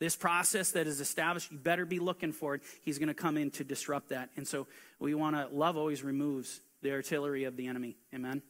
[0.00, 2.62] This process that is established, you better be looking for it.
[2.82, 4.30] He's going to come in to disrupt that.
[4.36, 4.66] And so
[4.98, 7.96] we want to, love always removes the artillery of the enemy.
[8.12, 8.42] Amen.